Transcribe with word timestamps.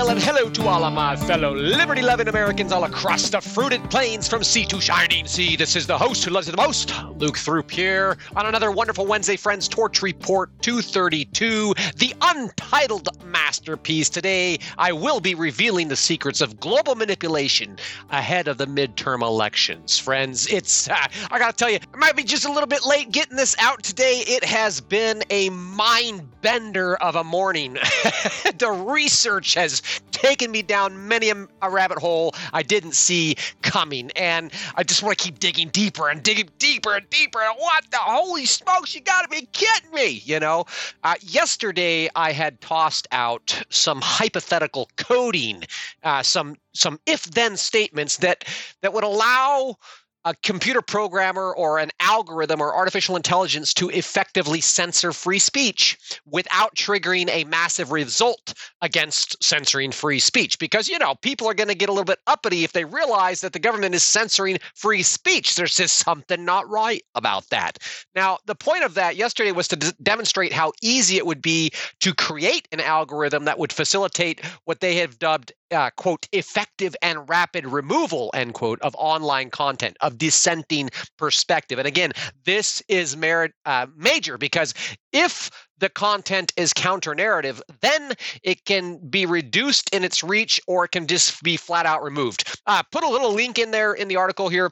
hail 0.00 0.08
and 0.08 0.22
hello 0.22 0.48
to 0.48 0.66
all 0.66 0.82
of 0.82 0.94
my 0.94 1.14
fellow 1.14 1.54
liberty 1.54 2.00
loving 2.00 2.26
Americans 2.26 2.72
all 2.72 2.84
across 2.84 3.28
the 3.28 3.38
fruited 3.38 3.82
plains 3.90 4.26
from 4.26 4.42
sea 4.42 4.64
to 4.64 4.80
shining 4.80 5.26
sea. 5.26 5.56
This 5.56 5.76
is 5.76 5.86
the 5.86 5.98
host 5.98 6.24
who 6.24 6.30
loves 6.30 6.48
it 6.48 6.52
the 6.52 6.56
most, 6.56 6.94
Luke 7.18 7.36
Through 7.36 7.64
Pierre, 7.64 8.16
on 8.34 8.46
another 8.46 8.70
wonderful 8.70 9.04
Wednesday, 9.04 9.36
friends. 9.36 9.68
Torch 9.68 10.00
Report 10.00 10.50
232, 10.62 11.74
the 11.96 12.14
untitled 12.22 13.22
masterpiece. 13.26 14.08
Today, 14.08 14.58
I 14.78 14.92
will 14.92 15.20
be 15.20 15.34
revealing 15.34 15.88
the 15.88 15.96
secrets 15.96 16.40
of 16.40 16.58
global 16.58 16.94
manipulation 16.94 17.76
ahead 18.08 18.48
of 18.48 18.56
the 18.56 18.66
midterm 18.66 19.20
elections. 19.20 19.98
Friends, 19.98 20.46
it's, 20.46 20.88
uh, 20.88 20.94
I 21.30 21.38
gotta 21.38 21.54
tell 21.54 21.68
you, 21.68 21.78
I 21.92 21.96
might 21.98 22.16
be 22.16 22.24
just 22.24 22.46
a 22.46 22.52
little 22.52 22.66
bit 22.66 22.86
late 22.86 23.12
getting 23.12 23.36
this 23.36 23.54
out 23.58 23.82
today. 23.82 24.24
It 24.26 24.44
has 24.44 24.80
been 24.80 25.22
a 25.28 25.50
mind 25.50 26.40
bender 26.40 26.96
of 26.96 27.16
a 27.16 27.24
morning. 27.24 27.74
the 28.58 28.84
research 28.86 29.52
has 29.54 29.82
taken 30.12 30.50
me 30.50 30.62
down 30.62 31.08
many 31.08 31.30
a, 31.30 31.46
a 31.62 31.70
rabbit 31.70 31.98
hole 31.98 32.34
I 32.52 32.62
didn't 32.62 32.94
see 32.94 33.36
coming. 33.62 34.10
And 34.16 34.50
I 34.76 34.82
just 34.82 35.02
want 35.02 35.16
to 35.18 35.24
keep 35.24 35.38
digging 35.38 35.68
deeper 35.68 36.08
and 36.08 36.22
digging 36.22 36.50
deeper 36.58 36.94
and 36.94 37.08
deeper. 37.10 37.40
And 37.40 37.56
what 37.58 37.84
the 37.90 37.98
holy 37.98 38.46
smokes, 38.46 38.94
you 38.94 39.00
got 39.00 39.22
to 39.22 39.28
be 39.28 39.46
kidding 39.52 39.90
me, 39.92 40.08
you 40.24 40.40
know? 40.40 40.66
Uh, 41.04 41.14
yesterday, 41.20 42.08
I 42.14 42.32
had 42.32 42.60
tossed 42.60 43.08
out 43.12 43.62
some 43.70 44.00
hypothetical 44.00 44.88
coding, 44.96 45.64
uh, 46.02 46.22
some 46.22 46.56
some 46.72 47.00
if-then 47.06 47.56
statements 47.56 48.18
that 48.18 48.44
that 48.80 48.92
would 48.92 49.02
allow 49.02 49.76
a 50.24 50.34
computer 50.42 50.82
programmer 50.82 51.54
or 51.54 51.78
an 51.78 51.90
algorithm 52.00 52.60
or 52.60 52.74
artificial 52.74 53.16
intelligence 53.16 53.72
to 53.74 53.88
effectively 53.90 54.60
censor 54.60 55.12
free 55.12 55.38
speech 55.38 55.96
without 56.26 56.74
triggering 56.74 57.28
a 57.30 57.44
massive 57.44 57.90
result 57.90 58.54
against 58.82 59.42
censoring 59.42 59.90
free 59.90 60.18
speech. 60.18 60.58
Because, 60.58 60.88
you 60.88 60.98
know, 60.98 61.14
people 61.22 61.48
are 61.48 61.54
going 61.54 61.68
to 61.68 61.74
get 61.74 61.88
a 61.88 61.92
little 61.92 62.04
bit 62.04 62.18
uppity 62.26 62.64
if 62.64 62.72
they 62.72 62.84
realize 62.84 63.40
that 63.40 63.52
the 63.52 63.58
government 63.58 63.94
is 63.94 64.02
censoring 64.02 64.58
free 64.74 65.02
speech. 65.02 65.54
There's 65.54 65.74
just 65.74 65.96
something 65.96 66.44
not 66.44 66.68
right 66.68 67.02
about 67.14 67.48
that. 67.50 67.78
Now, 68.14 68.38
the 68.46 68.54
point 68.54 68.84
of 68.84 68.94
that 68.94 69.16
yesterday 69.16 69.52
was 69.52 69.68
to 69.68 69.76
d- 69.76 69.92
demonstrate 70.02 70.52
how 70.52 70.72
easy 70.82 71.16
it 71.16 71.26
would 71.26 71.42
be 71.42 71.70
to 72.00 72.14
create 72.14 72.68
an 72.72 72.80
algorithm 72.80 73.44
that 73.44 73.58
would 73.58 73.72
facilitate 73.72 74.44
what 74.64 74.80
they 74.80 74.96
have 74.96 75.18
dubbed 75.18 75.52
uh, 75.70 75.90
quote 75.96 76.26
effective 76.32 76.94
and 77.02 77.28
rapid 77.28 77.66
removal 77.66 78.30
end 78.34 78.54
quote 78.54 78.80
of 78.82 78.94
online 78.98 79.50
content 79.50 79.96
of 80.00 80.18
dissenting 80.18 80.90
perspective. 81.18 81.78
And 81.78 81.86
again 81.86 82.12
this 82.44 82.82
is 82.88 83.16
merit 83.16 83.52
uh, 83.64 83.86
major 83.96 84.38
because 84.38 84.74
if 85.12 85.50
the 85.78 85.88
content 85.88 86.52
is 86.56 86.72
counter 86.72 87.14
narrative 87.14 87.62
then 87.80 88.12
it 88.42 88.64
can 88.64 88.98
be 89.08 89.26
reduced 89.26 89.92
in 89.94 90.04
its 90.04 90.22
reach 90.22 90.60
or 90.66 90.84
it 90.84 90.90
can 90.90 91.06
just 91.06 91.42
be 91.42 91.56
flat 91.56 91.86
out 91.86 92.02
removed. 92.02 92.58
Uh, 92.66 92.82
put 92.90 93.04
a 93.04 93.08
little 93.08 93.32
link 93.32 93.58
in 93.58 93.70
there 93.70 93.92
in 93.92 94.08
the 94.08 94.16
article 94.16 94.48
here 94.48 94.70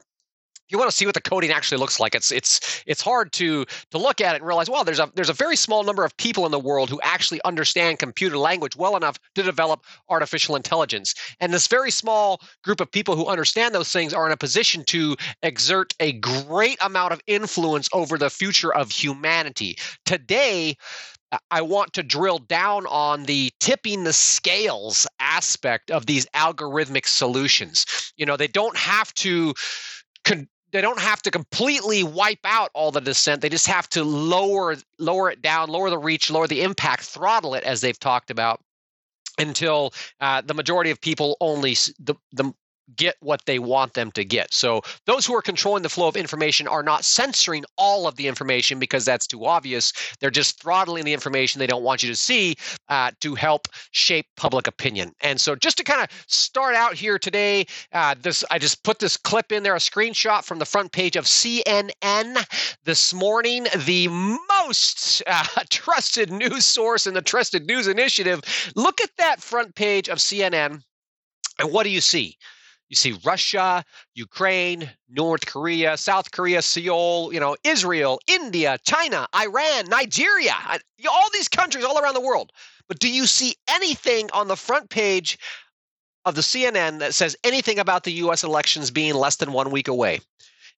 you 0.68 0.78
want 0.78 0.90
to 0.90 0.96
see 0.96 1.06
what 1.06 1.14
the 1.14 1.20
coding 1.20 1.50
actually 1.50 1.78
looks 1.78 1.98
like. 1.98 2.14
It's 2.14 2.30
it's 2.30 2.82
it's 2.86 3.00
hard 3.00 3.32
to 3.34 3.64
to 3.90 3.98
look 3.98 4.20
at 4.20 4.34
it 4.34 4.38
and 4.38 4.46
realize, 4.46 4.68
well, 4.68 4.84
there's 4.84 4.98
a 4.98 5.10
there's 5.14 5.30
a 5.30 5.34
very 5.34 5.56
small 5.56 5.84
number 5.84 6.04
of 6.04 6.16
people 6.16 6.44
in 6.46 6.52
the 6.52 6.58
world 6.58 6.90
who 6.90 7.00
actually 7.02 7.40
understand 7.44 7.98
computer 7.98 8.36
language 8.36 8.76
well 8.76 8.96
enough 8.96 9.18
to 9.34 9.42
develop 9.42 9.84
artificial 10.08 10.56
intelligence. 10.56 11.14
And 11.40 11.52
this 11.52 11.66
very 11.66 11.90
small 11.90 12.40
group 12.62 12.80
of 12.80 12.90
people 12.90 13.16
who 13.16 13.26
understand 13.26 13.74
those 13.74 13.92
things 13.92 14.12
are 14.12 14.26
in 14.26 14.32
a 14.32 14.36
position 14.36 14.84
to 14.84 15.16
exert 15.42 15.94
a 16.00 16.12
great 16.12 16.78
amount 16.80 17.12
of 17.12 17.20
influence 17.26 17.88
over 17.92 18.18
the 18.18 18.30
future 18.30 18.74
of 18.74 18.90
humanity. 18.90 19.76
Today, 20.04 20.76
I 21.50 21.60
want 21.60 21.92
to 21.94 22.02
drill 22.02 22.38
down 22.38 22.86
on 22.86 23.24
the 23.24 23.50
tipping 23.60 24.04
the 24.04 24.12
scales 24.12 25.06
aspect 25.20 25.90
of 25.90 26.06
these 26.06 26.26
algorithmic 26.34 27.06
solutions. 27.06 27.84
You 28.16 28.24
know, 28.24 28.36
they 28.36 28.48
don't 28.48 28.76
have 28.76 29.12
to 29.14 29.54
con- 30.24 30.48
they 30.70 30.80
don't 30.80 31.00
have 31.00 31.22
to 31.22 31.30
completely 31.30 32.02
wipe 32.02 32.44
out 32.44 32.70
all 32.74 32.90
the 32.90 33.00
dissent. 33.00 33.40
They 33.40 33.48
just 33.48 33.66
have 33.66 33.88
to 33.90 34.04
lower 34.04 34.76
lower 34.98 35.30
it 35.30 35.42
down, 35.42 35.68
lower 35.68 35.90
the 35.90 35.98
reach, 35.98 36.30
lower 36.30 36.46
the 36.46 36.62
impact, 36.62 37.02
throttle 37.04 37.54
it 37.54 37.64
as 37.64 37.80
they've 37.80 37.98
talked 37.98 38.30
about 38.30 38.60
until 39.38 39.92
uh, 40.20 40.42
the 40.42 40.54
majority 40.54 40.90
of 40.90 41.00
people 41.00 41.36
only 41.40 41.74
the 41.98 42.14
the 42.32 42.52
get 42.96 43.16
what 43.20 43.44
they 43.46 43.58
want 43.58 43.94
them 43.94 44.10
to 44.12 44.24
get. 44.24 44.52
So 44.52 44.82
those 45.06 45.26
who 45.26 45.34
are 45.34 45.42
controlling 45.42 45.82
the 45.82 45.88
flow 45.88 46.08
of 46.08 46.16
information 46.16 46.66
are 46.66 46.82
not 46.82 47.04
censoring 47.04 47.64
all 47.76 48.06
of 48.06 48.16
the 48.16 48.26
information 48.26 48.78
because 48.78 49.04
that's 49.04 49.26
too 49.26 49.44
obvious. 49.46 49.92
They're 50.20 50.30
just 50.30 50.60
throttling 50.60 51.04
the 51.04 51.12
information 51.12 51.58
they 51.58 51.66
don't 51.66 51.82
want 51.82 52.02
you 52.02 52.08
to 52.08 52.16
see 52.16 52.56
uh, 52.88 53.10
to 53.20 53.34
help 53.34 53.68
shape 53.90 54.26
public 54.36 54.66
opinion. 54.66 55.12
And 55.20 55.40
so 55.40 55.54
just 55.54 55.76
to 55.78 55.84
kind 55.84 56.02
of 56.02 56.08
start 56.26 56.74
out 56.74 56.94
here 56.94 57.18
today, 57.18 57.66
uh, 57.92 58.14
this 58.20 58.44
I 58.50 58.58
just 58.58 58.82
put 58.84 58.98
this 58.98 59.16
clip 59.16 59.52
in 59.52 59.62
there, 59.62 59.74
a 59.74 59.78
screenshot 59.78 60.44
from 60.44 60.58
the 60.58 60.64
front 60.64 60.92
page 60.92 61.16
of 61.16 61.24
CNN 61.24 62.46
this 62.84 63.12
morning, 63.12 63.66
the 63.84 64.08
most 64.08 65.22
uh, 65.26 65.44
trusted 65.70 66.30
news 66.30 66.64
source 66.64 67.06
in 67.06 67.14
the 67.14 67.22
Trusted 67.22 67.66
News 67.66 67.86
Initiative. 67.86 68.40
Look 68.74 69.00
at 69.00 69.10
that 69.18 69.42
front 69.42 69.74
page 69.74 70.08
of 70.08 70.18
CNN. 70.18 70.82
And 71.58 71.72
what 71.72 71.82
do 71.84 71.90
you 71.90 72.00
see? 72.00 72.36
You 72.88 72.96
see 72.96 73.18
Russia, 73.24 73.84
Ukraine, 74.14 74.90
North 75.08 75.46
Korea, 75.46 75.96
South 75.96 76.30
Korea, 76.30 76.62
Seoul, 76.62 77.32
you 77.32 77.40
know, 77.40 77.56
Israel, 77.64 78.18
India, 78.26 78.78
China, 78.84 79.26
Iran, 79.34 79.86
Nigeria, 79.88 80.54
all 81.10 81.28
these 81.32 81.48
countries 81.48 81.84
all 81.84 81.98
around 81.98 82.14
the 82.14 82.20
world. 82.20 82.52
But 82.88 82.98
do 82.98 83.10
you 83.10 83.26
see 83.26 83.56
anything 83.68 84.30
on 84.32 84.48
the 84.48 84.56
front 84.56 84.88
page 84.88 85.38
of 86.24 86.34
the 86.34 86.40
CNN 86.40 86.98
that 87.00 87.14
says 87.14 87.36
anything 87.44 87.78
about 87.78 88.04
the 88.04 88.12
US 88.12 88.42
elections 88.42 88.90
being 88.90 89.14
less 89.14 89.36
than 89.36 89.52
one 89.52 89.70
week 89.70 89.88
away? 89.88 90.20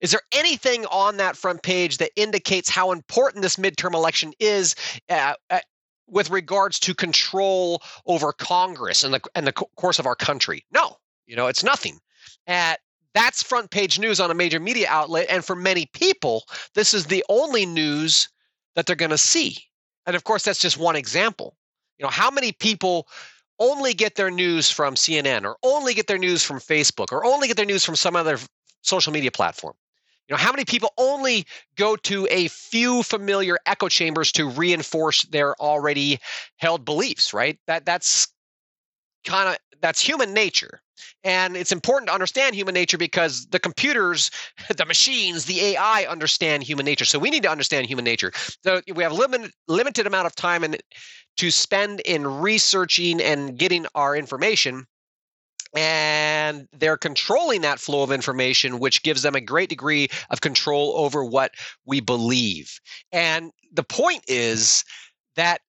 Is 0.00 0.10
there 0.10 0.22
anything 0.32 0.86
on 0.86 1.18
that 1.18 1.36
front 1.36 1.62
page 1.62 1.98
that 1.98 2.10
indicates 2.16 2.68
how 2.68 2.90
important 2.90 3.42
this 3.42 3.56
midterm 3.56 3.94
election 3.94 4.32
is 4.40 4.74
uh, 5.08 5.34
uh, 5.50 5.60
with 6.08 6.30
regards 6.30 6.80
to 6.80 6.94
control 6.94 7.82
over 8.06 8.32
Congress 8.32 9.04
and 9.04 9.14
the 9.14 9.20
and 9.34 9.46
the 9.46 9.52
course 9.52 9.98
of 9.98 10.06
our 10.06 10.16
country? 10.16 10.64
No, 10.72 10.96
you 11.30 11.36
know, 11.36 11.46
it's 11.46 11.62
nothing. 11.62 12.00
At 12.48 12.80
that's 13.14 13.42
front 13.42 13.70
page 13.70 13.98
news 14.00 14.18
on 14.20 14.30
a 14.30 14.34
major 14.34 14.58
media 14.58 14.88
outlet, 14.90 15.26
and 15.30 15.44
for 15.44 15.54
many 15.54 15.86
people, 15.86 16.42
this 16.74 16.92
is 16.92 17.06
the 17.06 17.24
only 17.28 17.64
news 17.64 18.28
that 18.74 18.86
they're 18.86 18.96
going 18.96 19.10
to 19.10 19.18
see. 19.18 19.56
And 20.06 20.16
of 20.16 20.24
course, 20.24 20.44
that's 20.44 20.60
just 20.60 20.76
one 20.76 20.96
example. 20.96 21.56
You 21.98 22.04
know, 22.04 22.10
how 22.10 22.30
many 22.30 22.50
people 22.50 23.06
only 23.60 23.94
get 23.94 24.16
their 24.16 24.30
news 24.30 24.70
from 24.70 24.94
CNN 24.94 25.44
or 25.44 25.56
only 25.62 25.94
get 25.94 26.08
their 26.08 26.18
news 26.18 26.42
from 26.42 26.58
Facebook 26.58 27.12
or 27.12 27.24
only 27.24 27.46
get 27.46 27.56
their 27.56 27.66
news 27.66 27.84
from 27.84 27.96
some 27.96 28.16
other 28.16 28.38
social 28.82 29.12
media 29.12 29.30
platform? 29.30 29.74
You 30.28 30.34
know, 30.34 30.38
how 30.38 30.50
many 30.50 30.64
people 30.64 30.92
only 30.98 31.44
go 31.76 31.96
to 31.96 32.26
a 32.30 32.48
few 32.48 33.02
familiar 33.02 33.58
echo 33.66 33.88
chambers 33.88 34.32
to 34.32 34.48
reinforce 34.48 35.22
their 35.26 35.54
already 35.60 36.18
held 36.56 36.84
beliefs, 36.84 37.32
right? 37.34 37.58
That 37.66 37.84
that's 37.84 38.28
kind 39.24 39.48
of 39.48 39.56
that's 39.80 40.00
human 40.00 40.34
nature. 40.34 40.82
And 41.24 41.56
it's 41.56 41.72
important 41.72 42.08
to 42.08 42.14
understand 42.14 42.54
human 42.54 42.74
nature 42.74 42.98
because 42.98 43.46
the 43.46 43.58
computers 43.58 44.30
the 44.76 44.86
machines 44.86 45.46
the 45.46 45.60
ai 45.60 46.04
understand 46.08 46.62
human 46.62 46.84
nature. 46.84 47.04
So 47.04 47.18
we 47.18 47.30
need 47.30 47.42
to 47.42 47.50
understand 47.50 47.86
human 47.86 48.04
nature. 48.04 48.32
So 48.62 48.80
we 48.94 49.02
have 49.02 49.12
limited 49.12 49.52
limited 49.68 50.06
amount 50.06 50.26
of 50.26 50.34
time 50.34 50.64
and 50.64 50.76
to 51.36 51.50
spend 51.50 52.00
in 52.00 52.26
researching 52.26 53.20
and 53.20 53.58
getting 53.58 53.86
our 53.94 54.16
information. 54.16 54.86
And 55.74 56.66
they're 56.72 56.96
controlling 56.96 57.60
that 57.60 57.78
flow 57.78 58.02
of 58.02 58.10
information 58.10 58.80
which 58.80 59.04
gives 59.04 59.22
them 59.22 59.36
a 59.36 59.40
great 59.40 59.68
degree 59.68 60.08
of 60.30 60.40
control 60.40 60.94
over 60.96 61.24
what 61.24 61.52
we 61.86 62.00
believe. 62.00 62.80
And 63.12 63.52
the 63.72 63.84
point 63.84 64.24
is 64.26 64.84
that 65.36 65.60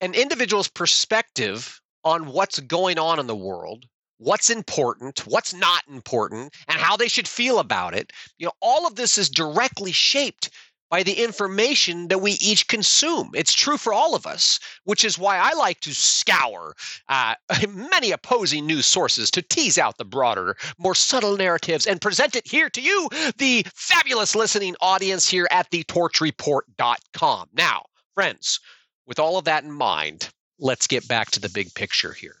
an 0.00 0.14
individual's 0.14 0.68
perspective 0.68 1.80
on 2.04 2.26
what's 2.26 2.60
going 2.60 2.98
on 2.98 3.18
in 3.18 3.26
the 3.26 3.36
world 3.36 3.86
what's 4.18 4.48
important, 4.48 5.26
what's 5.26 5.52
not 5.52 5.82
important, 5.88 6.54
and 6.68 6.78
how 6.78 6.96
they 6.96 7.08
should 7.08 7.28
feel 7.28 7.58
about 7.58 7.94
it. 7.94 8.12
You 8.38 8.46
know, 8.46 8.52
all 8.60 8.86
of 8.86 8.94
this 8.94 9.18
is 9.18 9.28
directly 9.28 9.92
shaped 9.92 10.50
by 10.90 11.02
the 11.02 11.24
information 11.24 12.08
that 12.08 12.20
we 12.20 12.32
each 12.32 12.68
consume. 12.68 13.30
It's 13.34 13.52
true 13.52 13.76
for 13.76 13.92
all 13.92 14.14
of 14.14 14.26
us, 14.26 14.60
which 14.84 15.04
is 15.04 15.18
why 15.18 15.38
I 15.38 15.52
like 15.54 15.80
to 15.80 15.94
scour 15.94 16.76
uh, 17.08 17.34
many 17.68 18.12
opposing 18.12 18.66
news 18.66 18.86
sources 18.86 19.30
to 19.32 19.42
tease 19.42 19.78
out 19.78 19.98
the 19.98 20.04
broader, 20.04 20.56
more 20.78 20.94
subtle 20.94 21.36
narratives 21.36 21.86
and 21.86 22.00
present 22.00 22.36
it 22.36 22.46
here 22.46 22.70
to 22.70 22.80
you, 22.80 23.08
the 23.38 23.66
fabulous 23.74 24.36
listening 24.36 24.76
audience 24.80 25.28
here 25.28 25.48
at 25.50 25.68
the 25.70 25.82
thetorchreport.com. 25.84 27.48
Now, 27.54 27.86
friends, 28.14 28.60
with 29.06 29.18
all 29.18 29.36
of 29.36 29.46
that 29.46 29.64
in 29.64 29.72
mind, 29.72 30.28
let's 30.64 30.86
get 30.86 31.06
back 31.06 31.30
to 31.30 31.38
the 31.38 31.50
big 31.50 31.72
picture 31.74 32.12
here. 32.12 32.36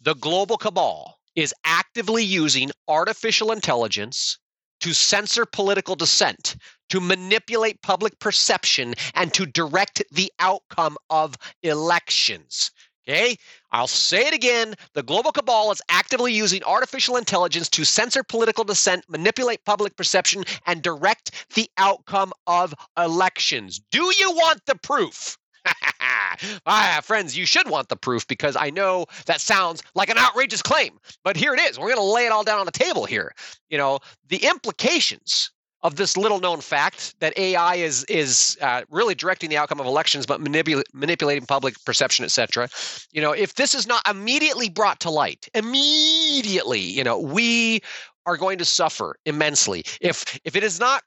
The 0.00 0.14
global 0.14 0.58
cabal 0.58 1.18
is 1.34 1.54
actively 1.64 2.22
using 2.22 2.70
artificial 2.86 3.50
intelligence 3.50 4.38
to 4.80 4.92
censor 4.92 5.46
political 5.46 5.96
dissent, 5.96 6.56
to 6.90 7.00
manipulate 7.00 7.80
public 7.80 8.18
perception, 8.18 8.94
and 9.14 9.32
to 9.32 9.46
direct 9.46 10.02
the 10.12 10.30
outcome 10.38 10.98
of 11.08 11.36
elections. 11.62 12.70
Okay, 13.08 13.36
I'll 13.72 13.86
say 13.86 14.26
it 14.26 14.34
again. 14.34 14.74
The 14.92 15.02
global 15.02 15.32
cabal 15.32 15.72
is 15.72 15.82
actively 15.88 16.32
using 16.32 16.62
artificial 16.64 17.16
intelligence 17.16 17.68
to 17.70 17.84
censor 17.84 18.22
political 18.22 18.64
dissent, 18.64 19.04
manipulate 19.08 19.64
public 19.64 19.96
perception, 19.96 20.44
and 20.66 20.82
direct 20.82 21.46
the 21.54 21.68
outcome 21.78 22.32
of 22.46 22.74
elections. 22.98 23.80
Do 23.90 24.12
you 24.18 24.30
want 24.32 24.60
the 24.66 24.76
proof? 24.76 25.38
ah, 26.66 27.00
friends, 27.02 27.36
you 27.36 27.46
should 27.46 27.68
want 27.68 27.88
the 27.88 27.96
proof 27.96 28.26
because 28.26 28.56
I 28.56 28.70
know 28.70 29.06
that 29.26 29.40
sounds 29.40 29.82
like 29.94 30.10
an 30.10 30.18
outrageous 30.18 30.62
claim, 30.62 30.98
but 31.22 31.36
here 31.36 31.54
it 31.54 31.60
is. 31.60 31.78
We're 31.78 31.94
going 31.94 31.98
to 31.98 32.14
lay 32.14 32.26
it 32.26 32.32
all 32.32 32.44
down 32.44 32.60
on 32.60 32.66
the 32.66 32.72
table 32.72 33.04
here. 33.04 33.34
You 33.68 33.78
know, 33.78 33.98
the 34.28 34.38
implications 34.38 35.50
of 35.84 35.96
this 35.96 36.16
little 36.16 36.40
known 36.40 36.62
fact 36.62 37.14
that 37.20 37.36
AI 37.38 37.76
is 37.76 38.04
is 38.04 38.56
uh, 38.62 38.82
really 38.90 39.14
directing 39.14 39.50
the 39.50 39.56
outcome 39.58 39.78
of 39.80 39.86
elections, 39.86 40.26
but 40.26 40.40
manipul- 40.40 40.82
manipulating 40.94 41.44
public 41.44 41.76
perception, 41.84 42.24
etc. 42.24 42.68
You 43.12 43.20
know, 43.20 43.32
if 43.32 43.54
this 43.54 43.74
is 43.74 43.86
not 43.86 44.02
immediately 44.08 44.70
brought 44.70 44.98
to 45.00 45.10
light, 45.10 45.46
immediately, 45.54 46.80
you 46.80 47.04
know, 47.04 47.18
we 47.18 47.80
are 48.26 48.38
going 48.38 48.56
to 48.58 48.64
suffer 48.64 49.16
immensely. 49.26 49.84
If 50.00 50.40
if 50.44 50.56
it 50.56 50.64
is 50.64 50.80
not 50.80 51.02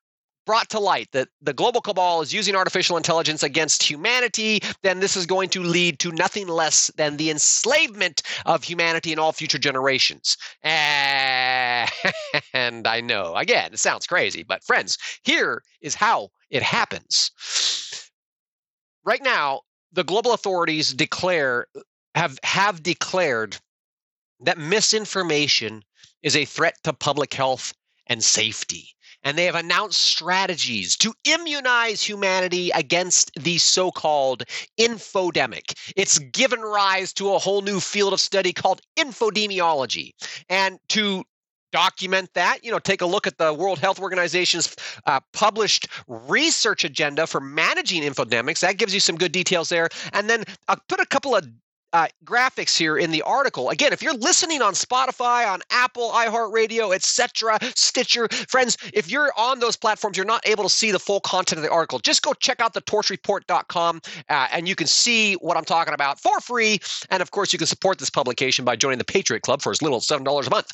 brought 0.47 0.69
to 0.69 0.79
light 0.79 1.11
that 1.11 1.27
the 1.41 1.53
global 1.53 1.81
cabal 1.81 2.21
is 2.21 2.33
using 2.33 2.55
artificial 2.55 2.97
intelligence 2.97 3.43
against 3.43 3.83
humanity, 3.83 4.61
then 4.81 4.99
this 4.99 5.15
is 5.15 5.27
going 5.27 5.49
to 5.49 5.61
lead 5.61 5.99
to 5.99 6.11
nothing 6.13 6.47
less 6.47 6.89
than 6.95 7.17
the 7.17 7.29
enslavement 7.29 8.23
of 8.45 8.63
humanity 8.63 9.11
in 9.11 9.19
all 9.19 9.33
future 9.33 9.59
generations. 9.59 10.37
And 10.63 11.91
I 12.87 13.01
know, 13.01 13.35
again, 13.35 13.73
it 13.73 13.79
sounds 13.79 14.07
crazy, 14.07 14.41
but 14.41 14.63
friends, 14.63 14.97
here 15.23 15.61
is 15.81 15.93
how 15.93 16.29
it 16.49 16.63
happens. 16.63 17.29
Right 19.03 19.23
now, 19.23 19.61
the 19.91 20.03
global 20.03 20.33
authorities 20.33 20.93
declare 20.93 21.67
have 22.15 22.39
have 22.43 22.81
declared 22.81 23.57
that 24.39 24.57
misinformation 24.57 25.83
is 26.23 26.35
a 26.35 26.45
threat 26.45 26.75
to 26.83 26.93
public 26.93 27.33
health 27.33 27.73
and 28.07 28.23
safety 28.23 28.96
and 29.23 29.37
they 29.37 29.45
have 29.45 29.55
announced 29.55 30.01
strategies 30.01 30.95
to 30.97 31.13
immunize 31.23 32.01
humanity 32.01 32.71
against 32.71 33.31
the 33.35 33.57
so 33.57 33.91
called 33.91 34.43
infodemic. 34.79 35.77
It's 35.95 36.19
given 36.19 36.61
rise 36.61 37.13
to 37.13 37.33
a 37.33 37.39
whole 37.39 37.61
new 37.61 37.79
field 37.79 38.13
of 38.13 38.21
study 38.21 38.53
called 38.53 38.81
infodemiology. 38.97 40.11
And 40.49 40.79
to 40.89 41.23
document 41.73 42.29
that 42.33 42.63
you 42.63 42.71
know 42.71 42.79
take 42.79 43.01
a 43.01 43.05
look 43.05 43.27
at 43.27 43.37
the 43.37 43.53
world 43.53 43.77
health 43.77 43.99
organization's 43.99 44.73
uh, 45.05 45.19
published 45.33 45.87
research 46.07 46.85
agenda 46.85 47.27
for 47.27 47.41
managing 47.41 48.03
infodemics 48.03 48.61
that 48.61 48.77
gives 48.77 48.93
you 48.93 48.99
some 48.99 49.17
good 49.17 49.33
details 49.33 49.67
there 49.67 49.89
and 50.13 50.29
then 50.29 50.45
i'll 50.69 50.79
put 50.87 51.01
a 51.01 51.05
couple 51.05 51.35
of 51.35 51.45
uh, 51.93 52.07
graphics 52.25 52.77
here 52.77 52.97
in 52.97 53.11
the 53.11 53.21
article. 53.21 53.69
Again, 53.69 53.93
if 53.93 54.01
you're 54.01 54.13
listening 54.13 54.61
on 54.61 54.73
Spotify, 54.73 55.51
on 55.51 55.61
Apple, 55.71 56.11
iHeartRadio, 56.11 56.93
etc., 56.93 57.59
Stitcher, 57.75 58.27
friends, 58.49 58.77
if 58.93 59.09
you're 59.09 59.31
on 59.37 59.59
those 59.59 59.75
platforms, 59.75 60.17
you're 60.17 60.25
not 60.25 60.45
able 60.47 60.63
to 60.63 60.69
see 60.69 60.91
the 60.91 60.99
full 60.99 61.19
content 61.21 61.57
of 61.57 61.63
the 61.63 61.71
article. 61.71 61.99
Just 61.99 62.21
go 62.21 62.33
check 62.33 62.59
out 62.59 62.73
the 62.73 62.81
torchreport.com 62.81 64.01
uh, 64.29 64.47
and 64.51 64.67
you 64.67 64.75
can 64.75 64.87
see 64.87 65.35
what 65.35 65.57
I'm 65.57 65.65
talking 65.65 65.93
about 65.93 66.19
for 66.19 66.39
free. 66.39 66.79
And 67.09 67.21
of 67.21 67.31
course, 67.31 67.53
you 67.53 67.59
can 67.59 67.67
support 67.67 67.99
this 67.99 68.09
publication 68.09 68.65
by 68.65 68.75
joining 68.75 68.99
the 68.99 69.05
Patriot 69.05 69.41
Club 69.41 69.61
for 69.61 69.71
as 69.71 69.81
little 69.81 69.97
as 69.97 70.07
$7 70.07 70.47
a 70.47 70.49
month. 70.49 70.71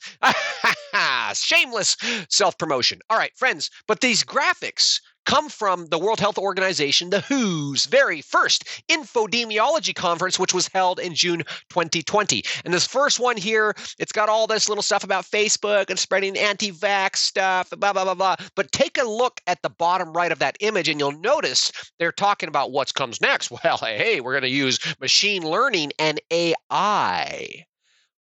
Shameless 1.33 1.98
self 2.30 2.57
promotion. 2.57 3.00
All 3.10 3.18
right, 3.18 3.36
friends, 3.36 3.69
but 3.88 4.01
these 4.01 4.24
graphics 4.24 5.00
come 5.25 5.50
from 5.50 5.88
the 5.88 5.98
World 5.98 6.20
Health 6.20 6.38
Organization, 6.38 7.10
the 7.10 7.22
WHO's 7.30 7.86
very 7.86 8.22
first 8.22 8.66
infodemiology 8.90 9.96
conference, 9.96 10.40
which 10.40 10.54
was 10.54 10.68
held 10.68 11.00
in 11.00 11.16
June 11.16 11.44
2020. 11.70 12.44
And 12.66 12.74
this 12.74 12.88
first 12.88 13.20
one 13.20 13.38
here, 13.38 13.74
it's 14.00 14.12
got 14.12 14.30
all 14.30 14.48
this 14.48 14.70
little 14.70 14.81
stuff 14.81 15.04
about 15.04 15.25
Facebook 15.25 15.90
and 15.90 15.98
spreading 15.98 16.38
anti 16.38 16.72
vax 16.72 17.18
stuff, 17.18 17.70
blah, 17.72 17.94
blah, 17.94 18.04
blah, 18.04 18.14
blah. 18.14 18.36
But 18.56 18.72
take 18.72 18.98
a 18.98 19.08
look 19.08 19.42
at 19.48 19.62
the 19.62 19.70
bottom 19.70 20.14
right 20.14 20.31
of 20.31 20.40
that 20.40 20.58
image, 20.60 20.90
and 20.90 21.00
you'll 21.00 21.20
notice 21.20 21.72
they're 22.00 22.12
talking 22.12 22.50
about 22.50 22.72
what 22.72 22.94
comes 22.94 23.22
next. 23.22 23.52
Well, 23.64 23.78
hey, 23.78 24.20
we're 24.20 24.34
going 24.34 24.44
to 24.44 24.50
use 24.50 24.80
machine 25.00 25.44
learning 25.44 25.94
and 25.98 26.20
AI 26.31 27.66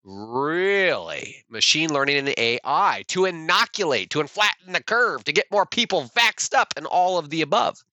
Really? 0.04 1.44
Machine 1.50 1.94
learning 1.94 2.18
and 2.18 2.34
AI 2.38 3.04
to 3.08 3.26
inoculate, 3.26 4.10
to 4.12 4.26
flatten 4.28 4.74
the 4.74 4.82
curve, 4.84 5.24
to 5.26 5.32
get 5.32 5.52
more 5.52 5.66
people 5.66 6.12
vaxxed 6.16 6.56
up, 6.56 6.74
and 6.76 6.86
all 6.88 7.18
of 7.18 7.30
the 7.30 7.42
above. 7.42 7.84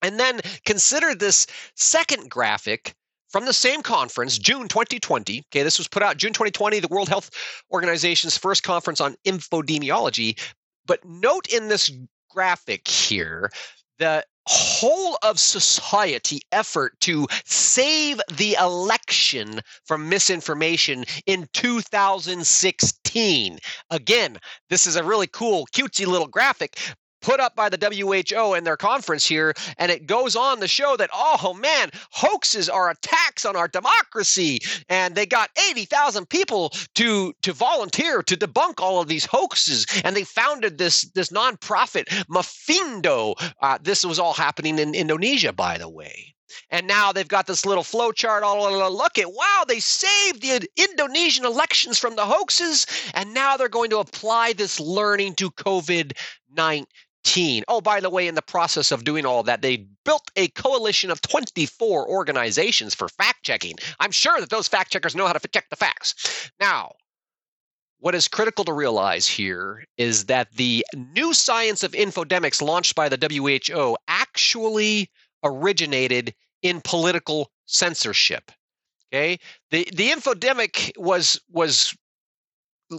And 0.00 0.18
then 0.18 0.40
consider 0.64 1.14
this 1.14 1.46
second 1.74 2.30
graphic 2.30 2.94
from 3.28 3.44
the 3.44 3.52
same 3.52 3.82
conference, 3.82 4.38
June 4.38 4.68
2020. 4.68 5.44
Okay, 5.50 5.62
this 5.62 5.76
was 5.76 5.88
put 5.88 6.02
out 6.02 6.16
June 6.16 6.32
2020, 6.32 6.80
the 6.80 6.88
World 6.88 7.08
Health 7.08 7.30
Organization's 7.70 8.38
first 8.38 8.62
conference 8.62 9.00
on 9.00 9.16
infodemiology. 9.26 10.38
But 10.86 11.04
note 11.04 11.46
in 11.48 11.68
this 11.68 11.90
graphic 12.30 12.88
here 12.88 13.50
the 13.98 14.24
whole 14.48 15.18
of 15.22 15.38
society 15.38 16.40
effort 16.52 16.98
to 17.00 17.26
save 17.44 18.20
the 18.36 18.54
election 18.54 19.60
from 19.84 20.08
misinformation 20.08 21.04
in 21.26 21.46
2016. 21.52 23.58
Again, 23.90 24.38
this 24.70 24.86
is 24.86 24.96
a 24.96 25.04
really 25.04 25.26
cool, 25.26 25.66
cutesy 25.74 26.06
little 26.06 26.28
graphic, 26.28 26.78
put 27.20 27.40
up 27.40 27.54
by 27.56 27.68
the 27.68 27.78
WHO 27.78 28.54
in 28.54 28.64
their 28.64 28.76
conference 28.76 29.26
here, 29.26 29.54
and 29.76 29.90
it 29.90 30.06
goes 30.06 30.36
on 30.36 30.60
to 30.60 30.68
show 30.68 30.96
that, 30.96 31.10
oh 31.12 31.54
man, 31.54 31.90
hoaxes 32.10 32.68
are 32.68 32.90
attacks 32.90 33.44
on 33.44 33.56
our 33.56 33.68
democracy. 33.68 34.60
And 34.88 35.14
they 35.14 35.26
got 35.26 35.50
80,000 35.70 36.28
people 36.28 36.70
to, 36.94 37.32
to 37.42 37.52
volunteer 37.52 38.22
to 38.22 38.36
debunk 38.36 38.74
all 38.78 39.00
of 39.00 39.08
these 39.08 39.24
hoaxes. 39.24 39.86
And 40.04 40.16
they 40.16 40.24
founded 40.24 40.78
this, 40.78 41.02
this 41.14 41.30
nonprofit, 41.30 42.04
Mafindo. 42.28 43.34
Uh, 43.60 43.78
this 43.82 44.04
was 44.04 44.18
all 44.18 44.34
happening 44.34 44.78
in 44.78 44.94
Indonesia, 44.94 45.52
by 45.52 45.78
the 45.78 45.88
way. 45.88 46.34
And 46.70 46.86
now 46.86 47.12
they've 47.12 47.28
got 47.28 47.46
this 47.46 47.66
little 47.66 47.84
flow 47.84 48.12
chart. 48.12 48.42
All 48.42 48.90
look 48.90 49.18
at 49.18 49.32
wow, 49.32 49.64
they 49.66 49.80
saved 49.80 50.42
the 50.42 50.66
Indonesian 50.76 51.44
elections 51.44 51.98
from 51.98 52.16
the 52.16 52.24
hoaxes, 52.24 52.86
and 53.14 53.34
now 53.34 53.56
they're 53.56 53.68
going 53.68 53.90
to 53.90 53.98
apply 53.98 54.54
this 54.54 54.80
learning 54.80 55.34
to 55.36 55.50
COVID 55.50 56.12
19. 56.54 56.86
Oh, 57.68 57.80
by 57.80 58.00
the 58.00 58.10
way, 58.10 58.26
in 58.26 58.34
the 58.34 58.42
process 58.42 58.90
of 58.90 59.04
doing 59.04 59.26
all 59.26 59.42
that, 59.44 59.62
they 59.62 59.86
built 60.04 60.30
a 60.36 60.48
coalition 60.48 61.10
of 61.10 61.20
24 61.22 62.08
organizations 62.08 62.94
for 62.94 63.08
fact 63.08 63.44
checking. 63.44 63.74
I'm 64.00 64.10
sure 64.10 64.40
that 64.40 64.50
those 64.50 64.68
fact 64.68 64.92
checkers 64.92 65.14
know 65.14 65.26
how 65.26 65.32
to 65.32 65.48
check 65.48 65.68
the 65.70 65.76
facts. 65.76 66.50
Now, 66.60 66.92
what 68.00 68.14
is 68.14 68.28
critical 68.28 68.64
to 68.64 68.72
realize 68.72 69.26
here 69.26 69.84
is 69.96 70.26
that 70.26 70.52
the 70.52 70.84
new 71.14 71.34
science 71.34 71.82
of 71.82 71.92
infodemics 71.92 72.62
launched 72.62 72.94
by 72.94 73.08
the 73.08 73.18
WHO 73.18 73.96
actually 74.06 75.10
originated 75.42 76.34
in 76.62 76.80
political 76.82 77.50
censorship. 77.66 78.50
Okay, 79.12 79.38
the 79.70 79.88
the 79.94 80.10
infodemic 80.10 80.92
was 80.98 81.40
was 81.50 81.96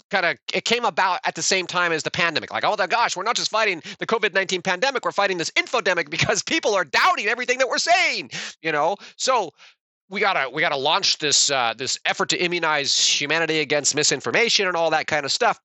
kind 0.09 0.25
of 0.25 0.37
it 0.53 0.65
came 0.65 0.85
about 0.85 1.19
at 1.25 1.35
the 1.35 1.41
same 1.41 1.67
time 1.67 1.91
as 1.91 2.03
the 2.03 2.11
pandemic. 2.11 2.51
Like, 2.51 2.63
oh 2.63 2.75
my 2.77 2.87
gosh, 2.87 3.15
we're 3.15 3.23
not 3.23 3.35
just 3.35 3.51
fighting 3.51 3.81
the 3.99 4.05
COVID 4.05 4.33
nineteen 4.33 4.61
pandemic, 4.61 5.05
we're 5.05 5.11
fighting 5.11 5.37
this 5.37 5.51
infodemic 5.51 6.09
because 6.11 6.43
people 6.43 6.73
are 6.75 6.85
doubting 6.85 7.27
everything 7.27 7.57
that 7.59 7.67
we're 7.67 7.77
saying. 7.77 8.31
You 8.61 8.71
know, 8.71 8.97
so 9.15 9.51
we 10.09 10.19
gotta 10.19 10.49
we 10.49 10.61
gotta 10.61 10.77
launch 10.77 11.17
this 11.19 11.51
uh, 11.51 11.73
this 11.77 11.99
effort 12.05 12.29
to 12.29 12.37
immunize 12.37 13.07
humanity 13.07 13.59
against 13.59 13.95
misinformation 13.95 14.67
and 14.67 14.75
all 14.75 14.89
that 14.91 15.07
kind 15.07 15.25
of 15.25 15.31
stuff. 15.31 15.59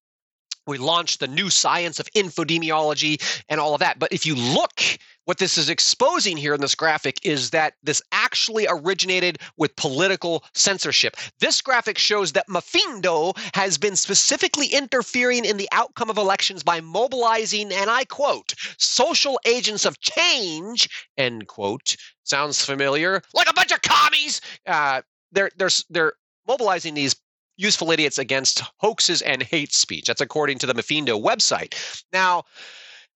We 0.66 0.78
launched 0.78 1.21
the 1.21 1.28
new 1.28 1.50
science 1.50 2.00
of 2.00 2.11
infodemiology 2.12 3.43
and 3.49 3.61
all 3.61 3.75
of 3.75 3.81
that. 3.81 3.99
But 3.99 4.12
if 4.12 4.25
you 4.25 4.35
look 4.35 4.81
what 5.25 5.38
this 5.38 5.59
is 5.59 5.69
exposing 5.69 6.37
here 6.37 6.54
in 6.54 6.61
this 6.61 6.75
graphic 6.75 7.19
is 7.25 7.50
that 7.50 7.75
this 7.83 8.02
actually 8.12 8.66
originated 8.69 9.38
with 9.57 9.75
political 9.76 10.45
censorship. 10.54 11.16
This 11.40 11.61
graphic 11.61 11.99
shows 11.99 12.33
that 12.33 12.49
Mafindo 12.49 13.37
has 13.54 13.78
been 13.78 13.97
specifically 13.97 14.66
interfering 14.66 15.45
in 15.45 15.57
the 15.57 15.69
outcome 15.73 16.11
of 16.11 16.19
elections 16.19 16.62
by 16.62 16.81
mobilizing, 16.81 17.73
and 17.73 17.90
I 17.90 18.04
quote, 18.04 18.54
social 18.78 19.40
agents 19.47 19.85
of 19.85 20.00
change, 20.00 20.88
end 21.16 21.47
quote. 21.47 21.97
Sounds 22.25 22.64
familiar? 22.64 23.23
Like 23.35 23.50
a 23.50 23.54
bunch 23.54 23.73
of 23.73 23.83
commies! 23.83 24.40
Uh, 24.66 25.02
they're, 25.33 25.50
they're, 25.57 25.71
they're 25.90 26.12
mobilizing 26.47 26.95
these 26.95 27.16
useful 27.57 27.90
idiots 27.90 28.19
against 28.19 28.62
hoaxes 28.78 29.23
and 29.23 29.43
hate 29.43 29.73
speech. 29.73 30.07
That's 30.07 30.21
according 30.21 30.59
to 30.59 30.66
the 30.66 30.75
Mafindo 30.75 31.23
website. 31.23 32.02
Now, 32.12 32.45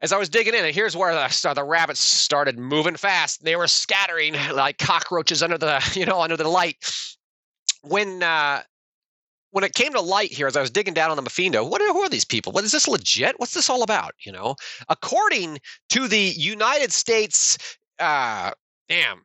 as 0.01 0.13
I 0.13 0.19
was 0.19 0.29
digging 0.29 0.55
in, 0.55 0.65
and 0.65 0.75
here's 0.75 0.97
where 0.97 1.13
the, 1.13 1.53
the 1.55 1.65
rabbits 1.65 2.01
started 2.01 2.59
moving 2.59 2.97
fast. 2.97 3.43
They 3.43 3.57
were 3.57 3.67
scattering 3.67 4.35
like 4.53 4.79
cockroaches 4.79 5.43
under 5.43 5.59
the 5.59 5.83
you 5.95 6.07
know 6.07 6.21
under 6.21 6.37
the 6.37 6.49
light. 6.49 6.77
When 7.83 8.23
uh, 8.23 8.63
when 9.51 9.65
it 9.65 9.75
came 9.75 9.93
to 9.93 10.01
light 10.01 10.33
here, 10.33 10.47
as 10.47 10.57
I 10.57 10.61
was 10.61 10.71
digging 10.71 10.95
down 10.95 11.11
on 11.11 11.17
the 11.17 11.23
Mafindo, 11.23 11.69
what 11.69 11.81
are, 11.81 11.93
who 11.93 12.01
are 12.01 12.09
these 12.09 12.25
people? 12.25 12.53
What 12.53 12.65
is 12.65 12.73
this 12.73 12.87
legit? 12.87 13.39
What's 13.39 13.55
this 13.55 13.71
all 13.71 13.83
about? 13.83 14.13
You 14.21 14.33
know, 14.33 14.57
according 14.89 15.59
to 15.91 16.07
the 16.07 16.19
United 16.19 16.93
States, 16.93 17.59
uh, 17.99 18.53
damn, 18.89 19.23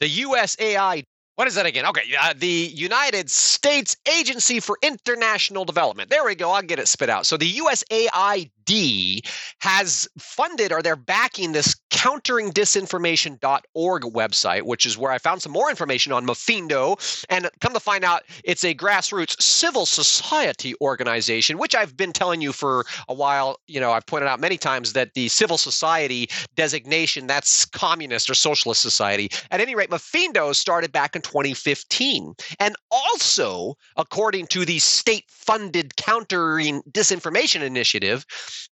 the 0.00 0.08
USAI 0.08 1.04
what 1.40 1.48
is 1.48 1.54
that 1.54 1.64
again? 1.64 1.86
Okay, 1.86 2.02
uh, 2.20 2.34
the 2.36 2.46
United 2.46 3.30
States 3.30 3.96
Agency 4.06 4.60
for 4.60 4.76
International 4.82 5.64
Development. 5.64 6.10
There 6.10 6.22
we 6.22 6.34
go. 6.34 6.50
I'll 6.50 6.60
get 6.60 6.78
it 6.78 6.86
spit 6.86 7.08
out. 7.08 7.24
So 7.24 7.38
the 7.38 7.50
USAID 7.50 9.26
has 9.62 10.06
funded 10.18 10.70
or 10.70 10.82
they're 10.82 10.96
backing 10.96 11.52
this 11.52 11.79
counteringdisinformation.org 12.00 14.02
website, 14.04 14.62
which 14.62 14.86
is 14.86 14.96
where 14.96 15.12
I 15.12 15.18
found 15.18 15.42
some 15.42 15.52
more 15.52 15.68
information 15.68 16.14
on 16.14 16.26
Mafindo. 16.26 16.96
And 17.28 17.50
come 17.60 17.74
to 17.74 17.80
find 17.80 18.04
out, 18.04 18.22
it's 18.42 18.64
a 18.64 18.74
grassroots 18.74 19.38
civil 19.42 19.84
society 19.84 20.72
organization, 20.80 21.58
which 21.58 21.74
I've 21.74 21.98
been 21.98 22.14
telling 22.14 22.40
you 22.40 22.54
for 22.54 22.86
a 23.06 23.12
while. 23.12 23.58
You 23.66 23.80
know, 23.80 23.92
I've 23.92 24.06
pointed 24.06 24.28
out 24.28 24.40
many 24.40 24.56
times 24.56 24.94
that 24.94 25.12
the 25.12 25.28
civil 25.28 25.58
society 25.58 26.30
designation, 26.56 27.26
that's 27.26 27.66
communist 27.66 28.30
or 28.30 28.34
socialist 28.34 28.80
society. 28.80 29.28
At 29.50 29.60
any 29.60 29.74
rate, 29.74 29.90
Mafindo 29.90 30.54
started 30.54 30.92
back 30.92 31.14
in 31.14 31.20
2015. 31.20 32.32
And 32.58 32.76
also, 32.90 33.74
according 33.98 34.46
to 34.46 34.64
the 34.64 34.78
state 34.78 35.26
funded 35.28 35.96
countering 35.96 36.80
disinformation 36.90 37.60
initiative 37.60 38.24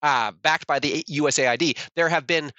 uh, 0.02 0.33
backed 0.43 0.66
by 0.66 0.78
the 0.78 1.02
USAID, 1.04 1.78
there 1.97 2.11
have 2.11 2.26
been 2.26 2.52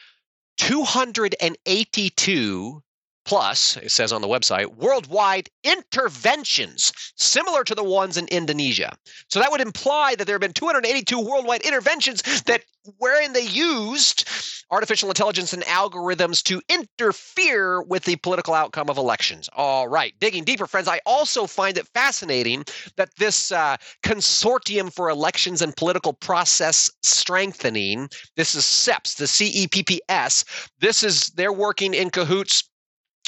282 0.57 2.81
plus, 3.25 3.77
it 3.77 3.91
says 3.91 4.13
on 4.13 4.21
the 4.21 4.27
website, 4.27 4.75
worldwide 4.77 5.49
interventions 5.63 6.91
similar 7.15 7.63
to 7.63 7.75
the 7.75 7.83
ones 7.83 8.17
in 8.17 8.27
Indonesia. 8.27 8.95
So 9.29 9.39
that 9.39 9.51
would 9.51 9.61
imply 9.61 10.15
that 10.15 10.25
there 10.25 10.35
have 10.35 10.41
been 10.41 10.53
282 10.53 11.19
worldwide 11.19 11.61
interventions 11.61 12.21
that 12.43 12.63
wherein 12.97 13.33
they 13.33 13.41
used 13.41 14.29
artificial 14.71 15.09
intelligence 15.09 15.53
and 15.53 15.63
algorithms 15.63 16.41
to 16.43 16.61
interfere 16.69 17.81
with 17.81 18.03
the 18.03 18.15
political 18.17 18.53
outcome 18.53 18.89
of 18.89 18.97
elections. 18.97 19.49
All 19.53 19.87
right, 19.87 20.13
digging 20.19 20.43
deeper, 20.43 20.67
friends, 20.67 20.87
I 20.87 20.99
also 21.05 21.47
find 21.47 21.77
it 21.77 21.87
fascinating 21.93 22.63
that 22.95 23.09
this 23.17 23.51
uh, 23.51 23.77
consortium 24.03 24.93
for 24.93 25.09
elections 25.09 25.61
and 25.61 25.75
political 25.75 26.13
process 26.13 26.89
strengthening, 27.03 28.09
this 28.35 28.55
is 28.55 28.63
CEPS, 28.63 29.15
the 29.15 29.25
CEPPS, 29.25 30.69
this 30.79 31.03
is 31.03 31.29
they're 31.31 31.53
working 31.53 31.93
in 31.93 32.09
cahoots 32.09 32.69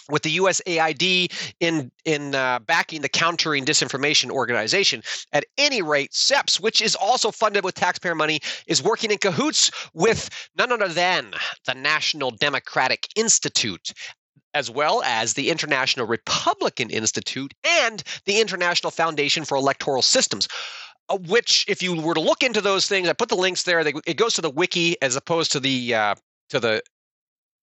with 0.09 0.23
the 0.23 0.37
USAID 0.37 1.31
in 1.59 1.91
in 2.05 2.35
uh, 2.35 2.59
backing 2.59 3.01
the 3.01 3.09
countering 3.09 3.65
disinformation 3.65 4.29
organization. 4.29 5.03
At 5.33 5.45
any 5.57 5.81
rate, 5.81 6.11
CEPPS, 6.11 6.59
which 6.59 6.81
is 6.81 6.95
also 6.95 7.31
funded 7.31 7.63
with 7.63 7.75
taxpayer 7.75 8.15
money, 8.15 8.39
is 8.67 8.83
working 8.83 9.11
in 9.11 9.17
cahoots 9.17 9.71
with 9.93 10.29
none 10.57 10.71
other 10.71 10.87
than 10.87 11.33
the 11.65 11.73
National 11.73 12.31
Democratic 12.31 13.07
Institute. 13.15 13.93
As 14.53 14.71
well 14.71 15.03
as 15.03 15.33
the 15.33 15.51
International 15.51 16.07
Republican 16.07 16.89
Institute 16.89 17.53
and 17.63 18.01
the 18.25 18.39
International 18.39 18.89
Foundation 18.89 19.45
for 19.45 19.55
Electoral 19.55 20.01
Systems 20.01 20.47
uh, 21.09 21.17
which 21.27 21.63
if 21.67 21.81
you 21.83 21.95
were 22.01 22.13
to 22.13 22.19
look 22.19 22.43
into 22.43 22.59
those 22.59 22.87
things 22.87 23.07
i 23.07 23.13
put 23.13 23.29
the 23.29 23.35
links 23.35 23.63
there 23.63 23.79
it 23.79 24.17
goes 24.17 24.33
to 24.33 24.41
the 24.41 24.49
wiki 24.49 24.99
as 25.01 25.15
opposed 25.15 25.51
to 25.51 25.59
the 25.59 25.93
uh, 25.93 26.15
to 26.49 26.59
the 26.59 26.81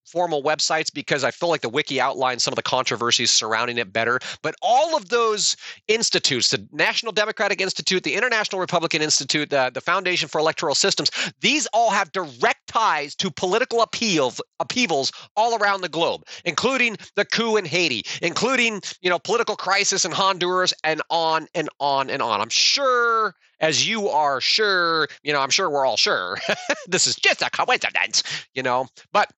formal 0.05 0.43
websites 0.43 0.93
because 0.93 1.25
I 1.25 1.31
feel 1.31 1.49
like 1.49 1.63
the 1.63 1.69
wiki 1.69 2.01
outlines 2.01 2.43
some 2.43 2.53
of 2.53 2.57
the 2.57 2.63
controversies 2.63 3.31
surrounding 3.31 3.79
it 3.79 3.93
better. 3.93 4.21
But 4.43 4.55
all 4.63 4.97
of 4.97 5.09
those 5.09 5.57
institutes, 5.89 6.51
the 6.51 6.67
National 6.73 7.13
Democratic 7.13 7.61
Institute, 7.61 8.03
the 8.03 8.15
International 8.15 8.61
Republican 8.61 9.03
Institute, 9.03 9.51
the, 9.51 9.71
the 9.73 9.81
Foundation 9.81 10.29
for 10.29 10.39
Electoral 10.39 10.75
Systems, 10.75 11.11
these 11.41 11.67
all 11.73 11.91
have 11.91 12.13
direct 12.13 12.67
ties 12.67 13.15
to 13.17 13.31
political 13.31 13.83
upheavals, 13.83 14.41
upheavals 14.61 15.13
all 15.37 15.57
around 15.57 15.81
the 15.81 15.89
globe, 15.89 16.23
including 16.45 16.97
the 17.17 17.25
coup 17.25 17.57
in 17.57 17.65
Haiti, 17.65 18.03
including, 18.23 18.81
you 19.01 19.11
know, 19.11 19.19
political 19.19 19.57
crisis 19.57 20.05
in 20.05 20.13
Honduras 20.13 20.73
and 20.83 21.03
on 21.11 21.47
and 21.55 21.69
on 21.81 22.11
and 22.11 22.23
on. 22.23 22.41
I'm 22.41 22.49
sure 22.51 23.35
as 23.61 23.89
you 23.89 24.09
are 24.09 24.41
sure, 24.41 25.09
you 25.23 25.33
know, 25.33 25.41
I'm 25.41 25.51
sure 25.51 25.71
we're 25.71 25.87
all 25.87 25.97
sure 25.97 26.39
this 26.87 27.07
is 27.07 27.17
just 27.17 27.43
a 27.43 27.51
coincidence, 27.51 28.23
you 28.55 28.63
know, 28.63 28.87
but 29.13 29.33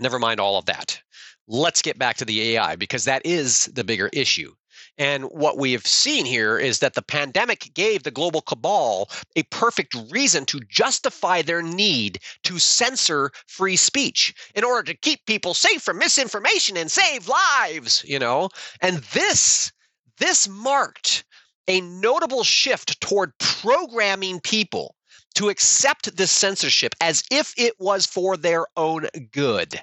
Never 0.00 0.18
mind 0.18 0.40
all 0.40 0.58
of 0.58 0.66
that. 0.66 1.00
Let's 1.46 1.82
get 1.82 1.98
back 1.98 2.16
to 2.18 2.24
the 2.24 2.56
AI 2.56 2.76
because 2.76 3.04
that 3.04 3.22
is 3.24 3.66
the 3.66 3.84
bigger 3.84 4.10
issue. 4.12 4.52
And 4.98 5.24
what 5.26 5.58
we 5.58 5.72
have 5.72 5.86
seen 5.86 6.26
here 6.26 6.58
is 6.58 6.80
that 6.80 6.94
the 6.94 7.02
pandemic 7.02 7.72
gave 7.72 8.02
the 8.02 8.10
global 8.10 8.42
cabal 8.42 9.08
a 9.36 9.44
perfect 9.44 9.96
reason 10.10 10.44
to 10.46 10.60
justify 10.68 11.40
their 11.40 11.62
need 11.62 12.18
to 12.44 12.58
censor 12.58 13.30
free 13.46 13.76
speech 13.76 14.34
in 14.54 14.64
order 14.64 14.92
to 14.92 14.98
keep 14.98 15.24
people 15.26 15.54
safe 15.54 15.82
from 15.82 15.98
misinformation 15.98 16.76
and 16.76 16.90
save 16.90 17.28
lives, 17.28 18.04
you 18.06 18.18
know. 18.18 18.48
And 18.82 18.98
this 19.14 19.72
this 20.18 20.48
marked 20.48 21.24
a 21.68 21.80
notable 21.80 22.42
shift 22.42 23.00
toward 23.00 23.38
programming 23.38 24.40
people 24.40 24.96
to 25.34 25.48
accept 25.48 26.16
this 26.16 26.30
censorship 26.30 26.94
as 27.00 27.22
if 27.30 27.54
it 27.56 27.74
was 27.78 28.06
for 28.06 28.36
their 28.36 28.66
own 28.76 29.06
good. 29.32 29.80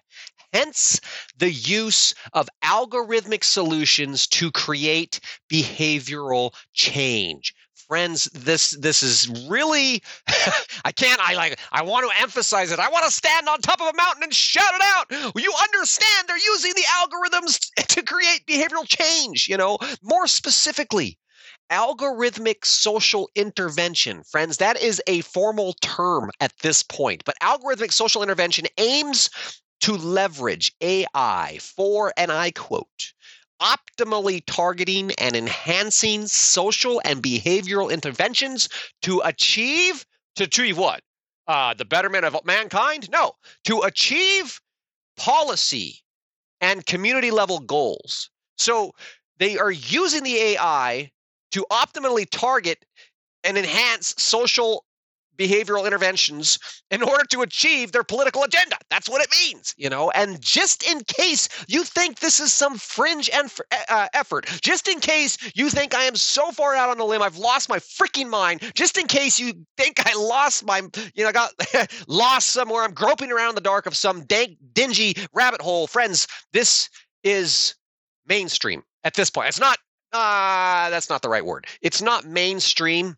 Hence, 0.56 1.02
the 1.38 1.52
use 1.52 2.16
of 2.32 2.48
algorithmic 2.64 3.44
solutions 3.44 4.25
to 4.28 4.52
create 4.52 5.20
behavioral 5.52 6.54
change. 6.74 7.54
Friends 7.90 8.30
this 8.34 8.72
this 8.72 9.04
is 9.04 9.30
really 9.50 10.02
i 10.86 10.92
can't 10.92 11.22
i 11.22 11.36
like 11.36 11.60
i 11.72 11.84
want 11.84 12.10
to 12.10 12.22
emphasize 12.22 12.72
it. 12.72 12.80
I 12.80 12.90
want 12.90 13.06
to 13.06 13.12
stand 13.12 13.48
on 13.50 13.60
top 13.60 13.82
of 13.82 13.88
a 13.88 13.98
mountain 13.98 14.24
and 14.24 14.34
shout 14.34 14.74
it 14.74 14.82
out. 14.82 15.36
You 15.36 15.54
understand 15.62 16.28
they're 16.28 16.38
using 16.38 16.72
the 16.74 16.86
algorithms 17.00 17.60
to 17.90 18.02
create 18.02 18.46
behavioral 18.48 18.88
change 18.88 19.48
you 19.48 19.58
know? 19.58 19.78
More 20.02 20.25
specifically 20.25 21.20
algorithmic 21.72 22.63
social 22.63 23.29
intervention 23.36 24.24
friends 24.24 24.57
that 24.57 24.79
is 24.81 25.01
a 25.07 25.22
formal 25.22 25.74
term 25.81 26.29
at 26.39 26.53
this 26.62 26.84
point 26.84 27.24
but 27.25 27.36
algorithmic 27.41 27.91
social 27.91 28.22
intervention 28.22 28.65
aims 28.77 29.29
to 29.81 29.93
leverage 29.93 30.72
ai 30.81 31.57
for 31.60 32.13
and 32.17 32.31
i 32.31 32.51
quote 32.51 33.13
optimally 33.62 34.43
targeting 34.45 35.12
and 35.17 35.36
enhancing 35.36 36.27
social 36.27 37.01
and 37.05 37.24
behavioral 37.24 37.91
interventions 37.91 38.69
to 39.01 39.22
achieve 39.24 40.05
to 40.36 40.43
achieve 40.43 40.77
what? 40.77 41.01
Uh, 41.48 41.74
the 41.74 41.86
betterment 41.86 42.25
of 42.25 42.38
mankind? 42.45 43.10
No. 43.12 43.34
To 43.65 43.81
achieve 43.81 44.60
policy 45.15 46.03
and 46.60 46.86
community 46.86 47.31
level 47.31 47.60
goals. 47.60 48.29
So 48.57 48.93
they 49.38 49.57
are 49.57 49.72
using 49.72 50.24
the 50.24 50.38
ai 50.38 51.12
to 51.52 51.66
optimally 51.72 52.28
target 52.30 52.86
and 53.44 53.58
enhance 53.58 54.16
social 54.18 54.86
behavioral 55.38 55.86
interventions 55.86 56.60
in 56.92 57.04
order 57.04 57.24
to 57.25 57.42
achieve 57.42 57.92
their 57.92 58.04
political 58.04 58.44
agenda. 58.44 58.78
That's 58.90 59.10
what 59.10 59.22
it 59.22 59.30
means, 59.32 59.74
you 59.78 59.90
know. 59.90 60.12
And 60.12 60.42
just 60.42 60.90
in 60.90 61.02
case 61.02 61.50
you 61.68 61.84
think 61.84 62.20
this 62.20 62.40
is 62.40 62.54
some 62.54 62.78
fringe 62.78 63.30
enf- 63.32 63.62
uh, 63.90 64.08
effort, 64.14 64.46
just 64.62 64.88
in 64.88 65.00
case 65.00 65.38
you 65.56 65.70
think 65.70 65.94
I 65.94 66.04
am 66.04 66.16
so 66.16 66.52
far 66.52 66.75
out 66.75 66.90
on 66.90 66.98
the 66.98 67.06
limb, 67.06 67.22
I've 67.22 67.38
lost 67.38 67.70
my 67.70 67.80
freaking 67.80 68.30
mind. 68.30 68.62
Just 68.75 68.98
in 68.98 69.08
case 69.08 69.40
you 69.40 69.54
think 69.78 70.06
I 70.06 70.16
lost 70.16 70.66
my, 70.66 70.82
you 71.14 71.24
know, 71.24 71.32
got 71.32 71.52
lost 72.08 72.50
somewhere, 72.50 72.84
I'm 72.84 72.94
groping 72.94 73.32
around 73.32 73.56
the 73.56 73.62
dark 73.62 73.86
of 73.86 73.96
some 73.96 74.25
dank, 74.25 74.58
dingy 74.74 75.16
rabbit 75.34 75.62
hole. 75.62 75.88
Friends, 75.88 76.28
this 76.54 76.90
is 77.24 77.75
mainstream 78.28 78.84
at 79.04 79.14
this 79.16 79.30
point. 79.30 79.50
It's 79.50 79.60
not 79.60 79.78
uh, 80.15 80.89
that's 80.89 81.10
not 81.10 81.22
the 81.22 81.29
right 81.29 81.45
word. 81.45 81.67
It's 81.81 82.01
not 82.01 82.25
mainstream. 82.25 83.17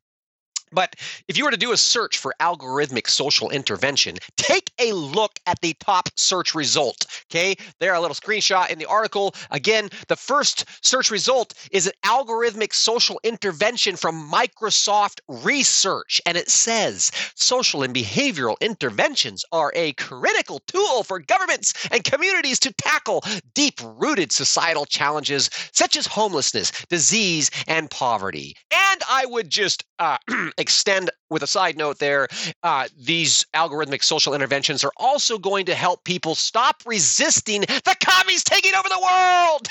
But 0.72 0.96
if 1.28 1.38
you 1.38 1.46
were 1.46 1.52
to 1.52 1.58
do 1.58 1.72
a 1.72 1.78
search 1.78 2.18
for 2.18 2.34
algorithmic 2.40 3.08
social 3.10 3.50
intervention, 3.50 4.18
take 4.38 4.72
a 4.80 4.94
look 4.94 5.40
at 5.46 5.62
the 5.62 5.74
top 5.80 6.10
search 6.16 6.56
result. 6.56 7.06
Okay, 7.30 7.56
there 7.80 7.94
a 7.98 8.02
little 8.02 8.16
screenshot 8.16 8.70
in 8.70 8.80
the 8.80 8.86
article. 8.86 9.36
Again, 9.52 9.90
the 10.08 10.16
first 10.16 10.66
search 10.82 11.12
result 11.12 11.54
is 11.72 11.88
an 11.88 11.94
algorithmic 12.06 12.74
social 12.74 13.20
intervention 13.24 13.96
from 13.96 14.30
Microsoft 14.32 15.20
Research, 15.28 16.22
and 16.26 16.38
it 16.38 16.50
says 16.50 17.12
social 17.36 17.84
and 17.84 17.94
behavioral 17.94 18.60
interventions 18.62 19.44
are 19.52 19.72
a 19.76 19.94
critical 19.94 20.60
tool 20.68 21.04
for 21.04 21.20
governments 21.20 21.74
and 21.92 22.04
communities 22.04 22.60
to 22.60 22.74
tackle 22.74 23.24
deep 23.54 23.80
rooted 23.84 24.32
societal 24.32 24.86
challenges 24.86 25.50
such 25.72 25.98
as 25.98 26.08
homelessness, 26.08 26.72
disease, 26.90 27.50
and 27.68 27.90
poverty. 27.90 28.56
And 28.72 29.02
I 29.10 29.26
would 29.26 29.50
just 29.50 29.84
uh, 30.00 30.18
extend 30.58 31.10
with 31.30 31.44
a 31.44 31.48
side 31.48 31.78
note 31.78 32.00
there 32.00 32.28
uh, 32.64 32.88
these 32.98 33.46
algorithmic 33.54 34.04
social 34.04 34.34
interventions 34.34 34.84
are 34.84 34.92
also 34.98 35.38
going 35.38 35.66
to 35.66 35.76
help 35.76 36.04
people 36.04 36.36
stop 36.36 36.82
resisting 36.86 37.62
the 37.62 37.96
commies 38.04 38.44
taking 38.44 38.74
over 38.74 38.90
the 38.90 39.00
world. 39.00 39.68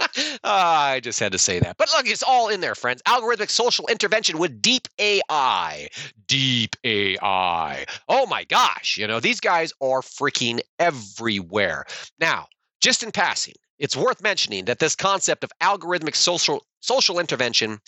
Uh, 0.00 0.06
i 0.44 1.00
just 1.00 1.20
had 1.20 1.32
to 1.32 1.38
say 1.38 1.58
that. 1.58 1.76
But 1.76 1.90
look 1.92 2.08
it's 2.08 2.22
all 2.22 2.48
in 2.48 2.60
there 2.60 2.74
friends. 2.74 3.02
Algorithmic 3.02 3.50
social 3.50 3.86
intervention 3.88 4.38
with 4.38 4.62
deep 4.62 4.88
ai 4.98 5.88
deep 6.26 6.76
ai 6.84 7.84
oh 8.08 8.26
my 8.26 8.44
gosh 8.44 8.96
you 8.96 9.06
know 9.06 9.20
these 9.20 9.40
guys 9.40 9.72
are 9.80 10.00
freaking 10.00 10.60
everywhere. 10.78 11.84
Now 12.18 12.46
just 12.80 13.02
in 13.02 13.12
passing 13.12 13.54
it's 13.78 13.96
worth 13.96 14.22
mentioning 14.22 14.66
that 14.66 14.78
this 14.78 14.94
concept 14.94 15.42
of 15.42 15.50
algorithmic 15.60 16.14
social 16.14 16.64
social 16.80 17.18
intervention 17.18 17.80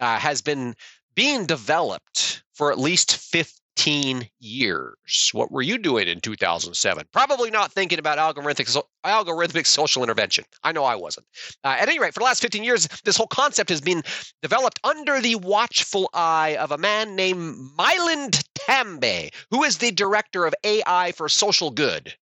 uh, 0.00 0.18
has 0.18 0.40
been 0.40 0.74
being 1.14 1.46
developed 1.46 2.42
for 2.54 2.70
at 2.70 2.78
least 2.78 3.16
15 3.16 4.28
years. 4.38 5.30
What 5.32 5.50
were 5.50 5.62
you 5.62 5.78
doing 5.78 6.08
in 6.08 6.20
2007? 6.20 7.06
Probably 7.12 7.50
not 7.50 7.72
thinking 7.72 7.98
about 7.98 8.18
algorithmic, 8.18 8.82
algorithmic 9.04 9.66
social 9.66 10.02
intervention. 10.02 10.44
I 10.62 10.72
know 10.72 10.84
I 10.84 10.94
wasn't. 10.94 11.26
Uh, 11.64 11.76
at 11.80 11.88
any 11.88 11.98
rate, 11.98 12.14
for 12.14 12.20
the 12.20 12.24
last 12.24 12.42
15 12.42 12.62
years, 12.64 12.86
this 13.04 13.16
whole 13.16 13.26
concept 13.26 13.70
has 13.70 13.80
been 13.80 14.02
developed 14.42 14.80
under 14.84 15.20
the 15.20 15.36
watchful 15.36 16.10
eye 16.14 16.56
of 16.56 16.70
a 16.70 16.78
man 16.78 17.16
named 17.16 17.56
Milind 17.76 18.44
Tambe, 18.54 19.30
who 19.50 19.64
is 19.64 19.78
the 19.78 19.90
director 19.90 20.46
of 20.46 20.54
AI 20.64 21.12
for 21.12 21.28
Social 21.28 21.70
Good 21.70 22.14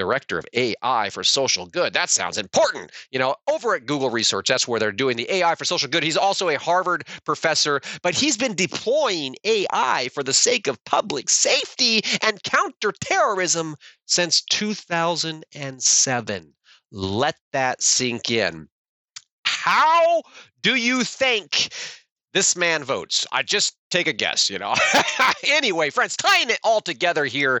director 0.00 0.38
of 0.38 0.46
AI 0.54 1.10
for 1.10 1.22
social 1.22 1.66
good. 1.66 1.92
That 1.92 2.08
sounds 2.08 2.38
important. 2.38 2.90
You 3.10 3.18
know, 3.18 3.34
over 3.50 3.74
at 3.74 3.84
Google 3.84 4.08
Research, 4.08 4.48
that's 4.48 4.66
where 4.66 4.80
they're 4.80 4.92
doing 4.92 5.18
the 5.18 5.30
AI 5.30 5.54
for 5.54 5.66
social 5.66 5.90
good. 5.90 6.02
He's 6.02 6.16
also 6.16 6.48
a 6.48 6.58
Harvard 6.58 7.06
professor, 7.26 7.82
but 8.02 8.14
he's 8.14 8.38
been 8.38 8.54
deploying 8.54 9.36
AI 9.44 10.08
for 10.14 10.22
the 10.22 10.32
sake 10.32 10.68
of 10.68 10.82
public 10.86 11.28
safety 11.28 12.00
and 12.22 12.42
counterterrorism 12.42 13.76
since 14.06 14.40
2007. 14.40 16.54
Let 16.92 17.36
that 17.52 17.82
sink 17.82 18.30
in. 18.30 18.68
How 19.44 20.22
do 20.62 20.76
you 20.76 21.04
think 21.04 21.74
this 22.32 22.56
man 22.56 22.84
votes? 22.84 23.26
I 23.32 23.42
just 23.42 23.76
take 23.90 24.06
a 24.06 24.14
guess, 24.14 24.48
you 24.48 24.58
know. 24.58 24.74
anyway, 25.46 25.90
friends, 25.90 26.16
tying 26.16 26.48
it 26.48 26.58
all 26.64 26.80
together 26.80 27.26
here 27.26 27.60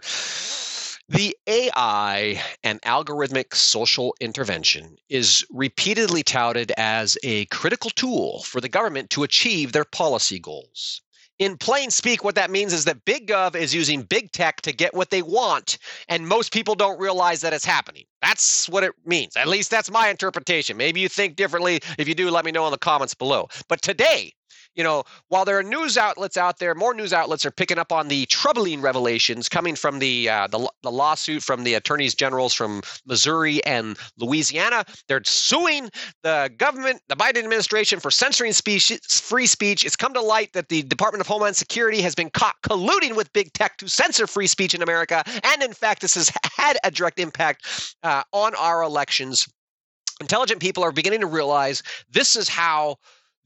the 1.10 1.36
AI 1.48 2.40
and 2.62 2.80
algorithmic 2.82 3.52
social 3.52 4.14
intervention 4.20 4.96
is 5.08 5.44
repeatedly 5.50 6.22
touted 6.22 6.70
as 6.76 7.18
a 7.24 7.46
critical 7.46 7.90
tool 7.90 8.44
for 8.44 8.60
the 8.60 8.68
government 8.68 9.10
to 9.10 9.24
achieve 9.24 9.72
their 9.72 9.84
policy 9.84 10.38
goals. 10.38 11.02
In 11.40 11.56
plain 11.56 11.90
speak, 11.90 12.22
what 12.22 12.36
that 12.36 12.52
means 12.52 12.72
is 12.72 12.84
that 12.84 13.04
big 13.06 13.26
gov 13.26 13.56
is 13.56 13.74
using 13.74 14.02
big 14.02 14.30
tech 14.30 14.60
to 14.60 14.72
get 14.72 14.94
what 14.94 15.10
they 15.10 15.22
want, 15.22 15.78
and 16.08 16.28
most 16.28 16.52
people 16.52 16.76
don't 16.76 17.00
realize 17.00 17.40
that 17.40 17.52
it's 17.52 17.64
happening. 17.64 18.04
That's 18.22 18.68
what 18.68 18.84
it 18.84 18.92
means. 19.04 19.36
At 19.36 19.48
least 19.48 19.68
that's 19.68 19.90
my 19.90 20.10
interpretation. 20.10 20.76
Maybe 20.76 21.00
you 21.00 21.08
think 21.08 21.34
differently. 21.34 21.80
If 21.98 22.06
you 22.06 22.14
do, 22.14 22.30
let 22.30 22.44
me 22.44 22.52
know 22.52 22.66
in 22.66 22.70
the 22.70 22.78
comments 22.78 23.14
below. 23.14 23.48
But 23.68 23.82
today, 23.82 24.32
you 24.74 24.84
know, 24.84 25.04
while 25.28 25.44
there 25.44 25.58
are 25.58 25.62
news 25.62 25.98
outlets 25.98 26.36
out 26.36 26.58
there, 26.58 26.74
more 26.74 26.94
news 26.94 27.12
outlets 27.12 27.44
are 27.44 27.50
picking 27.50 27.78
up 27.78 27.92
on 27.92 28.08
the 28.08 28.26
troubling 28.26 28.80
revelations 28.80 29.48
coming 29.48 29.74
from 29.74 29.98
the 29.98 30.28
uh, 30.28 30.46
the, 30.46 30.70
the 30.82 30.90
lawsuit 30.90 31.42
from 31.42 31.64
the 31.64 31.74
attorneys 31.74 32.14
generals 32.14 32.54
from 32.54 32.82
Missouri 33.04 33.64
and 33.64 33.98
Louisiana. 34.18 34.84
They're 35.08 35.22
suing 35.24 35.90
the 36.22 36.50
government, 36.56 37.02
the 37.08 37.16
Biden 37.16 37.38
administration, 37.38 37.98
for 38.00 38.10
censoring 38.10 38.52
speech, 38.52 38.92
free 39.08 39.46
speech. 39.46 39.84
It's 39.84 39.96
come 39.96 40.14
to 40.14 40.20
light 40.20 40.52
that 40.52 40.68
the 40.68 40.82
Department 40.82 41.20
of 41.20 41.26
Homeland 41.26 41.56
Security 41.56 42.00
has 42.02 42.14
been 42.14 42.30
caught 42.30 42.54
colluding 42.62 43.16
with 43.16 43.32
big 43.32 43.52
tech 43.52 43.76
to 43.78 43.88
censor 43.88 44.26
free 44.26 44.46
speech 44.46 44.74
in 44.74 44.82
America, 44.82 45.24
and 45.44 45.62
in 45.62 45.72
fact, 45.72 46.00
this 46.00 46.14
has 46.14 46.30
had 46.56 46.78
a 46.84 46.90
direct 46.90 47.18
impact 47.18 47.96
uh, 48.02 48.22
on 48.32 48.54
our 48.54 48.82
elections. 48.82 49.48
Intelligent 50.20 50.60
people 50.60 50.84
are 50.84 50.92
beginning 50.92 51.20
to 51.20 51.26
realize 51.26 51.82
this 52.10 52.36
is 52.36 52.48
how 52.48 52.96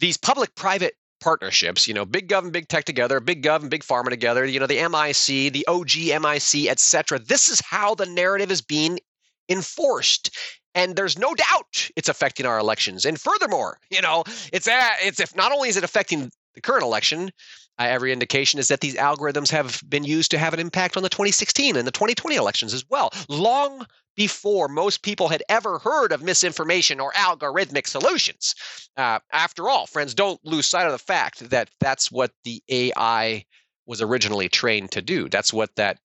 these 0.01 0.17
public 0.17 0.55
private 0.57 0.95
partnerships, 1.25 1.89
you 1.89 1.95
know, 1.95 2.05
big 2.05 2.29
gov 2.29 2.43
and 2.43 2.53
big 2.53 2.69
tech 2.69 2.85
together, 2.85 3.19
big 3.19 3.43
gov 3.43 3.63
and 3.63 3.71
big 3.71 3.83
pharma 3.83 4.11
together, 4.11 4.45
you 4.45 4.61
know, 4.61 4.67
the 4.67 4.77
MIC, 4.77 5.53
the 5.55 5.65
OG 5.67 6.21
MIC, 6.21 6.71
etc. 6.71 7.19
This 7.19 7.49
is 7.49 7.61
how 7.61 7.95
the 7.95 8.05
narrative 8.05 8.51
is 8.51 8.61
being 8.61 9.01
enforced. 9.49 10.37
And 10.75 10.97
there's 10.97 11.19
no 11.19 11.35
doubt 11.35 11.91
it's 11.97 12.11
affecting 12.11 12.45
our 12.45 12.59
elections. 12.59 13.07
And 13.07 13.19
furthermore, 13.19 13.79
you 13.91 14.03
know, 14.03 14.25
it's 14.53 14.69
uh, 14.69 14.91
it's 15.03 15.19
if 15.19 15.35
not 15.35 15.51
only 15.51 15.71
is 15.71 15.79
it 15.79 15.85
affecting 15.85 16.31
the 16.55 16.61
current 16.61 16.83
election, 16.83 17.31
uh, 17.79 17.85
every 17.85 18.13
indication 18.13 18.61
is 18.61 18.69
that 18.69 18.81
these 18.81 18.97
algorithms 18.97 19.51
have 19.51 19.83
been 19.89 20.05
used 20.05 20.31
to 20.33 20.39
have 20.39 20.53
an 20.53 20.61
impact 20.61 20.97
on 20.97 21.03
the 21.03 21.09
2016 21.09 21.77
and 21.77 21.87
the 21.87 21.93
2020 21.93 22.37
elections 22.37 22.75
as 22.75 22.85
well. 22.91 23.11
Long 23.29 23.87
before 24.17 24.69
most 24.69 25.03
people 25.03 25.29
had 25.29 25.43
ever 25.49 25.79
heard 25.79 26.13
of 26.13 26.23
misinformation 26.23 27.01
or 27.01 27.13
algorithmic 27.13 27.87
solutions. 27.87 28.55
Uh, 28.97 29.19
after 29.33 29.69
all, 29.69 29.87
friends, 29.87 30.15
don't 30.15 30.45
lose 30.45 30.67
sight 30.67 30.87
of 30.87 30.93
the 30.93 30.99
fact 30.99 31.51
that 31.51 31.71
that's 31.81 32.11
what 32.13 32.31
the 32.45 32.63
AI 32.69 33.45
was 33.87 34.01
originally 34.01 34.49
trained 34.49 34.91
to 34.93 35.03
do. 35.03 35.29
That's 35.29 35.53
what 35.53 35.75
that 35.77 35.99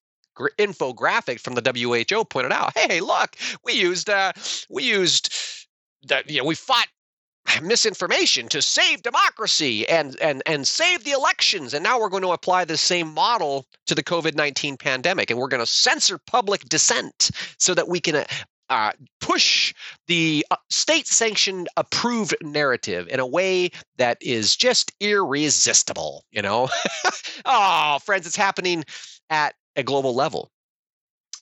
infographic 0.57 1.39
from 1.39 1.55
the 1.55 1.61
WHO 1.61 2.25
pointed 2.25 2.51
out. 2.51 2.73
Hey, 2.77 3.01
look, 3.01 3.35
we 3.63 3.73
used 3.73 4.09
uh, 4.09 4.31
we 4.69 4.83
used 4.83 5.33
that 6.07 6.29
you 6.29 6.37
know 6.37 6.45
we 6.45 6.55
fought 6.55 6.87
misinformation 7.61 8.47
to 8.49 8.61
save 8.61 9.01
democracy 9.01 9.87
and 9.87 10.19
and 10.21 10.41
and 10.45 10.67
save 10.67 11.03
the 11.03 11.11
elections. 11.11 11.73
And 11.73 11.83
now 11.83 11.99
we're 11.99 12.09
going 12.09 12.23
to 12.23 12.31
apply 12.31 12.65
the 12.65 12.77
same 12.77 13.13
model 13.13 13.65
to 13.87 13.95
the 13.95 14.03
covid-19 14.03 14.79
pandemic 14.79 15.29
and 15.29 15.39
we're 15.39 15.47
going 15.47 15.63
to 15.63 15.65
censor 15.65 16.17
public 16.17 16.61
dissent 16.65 17.31
so 17.57 17.73
that 17.73 17.87
we 17.87 17.99
can 17.99 18.15
uh, 18.17 18.25
uh 18.69 18.91
push 19.19 19.73
the 20.07 20.45
uh, 20.51 20.55
state 20.69 21.07
sanctioned 21.07 21.67
approved 21.75 22.35
narrative 22.41 23.07
in 23.09 23.19
a 23.19 23.25
way 23.25 23.69
that 23.97 24.17
is 24.21 24.55
just 24.55 24.91
irresistible 24.99 26.23
you 26.31 26.41
know? 26.41 26.69
Oh 27.45 27.99
friends 28.03 28.27
it's 28.27 28.35
happening 28.35 28.83
at 29.29 29.55
a 29.75 29.83
global 29.83 30.13
level 30.13 30.51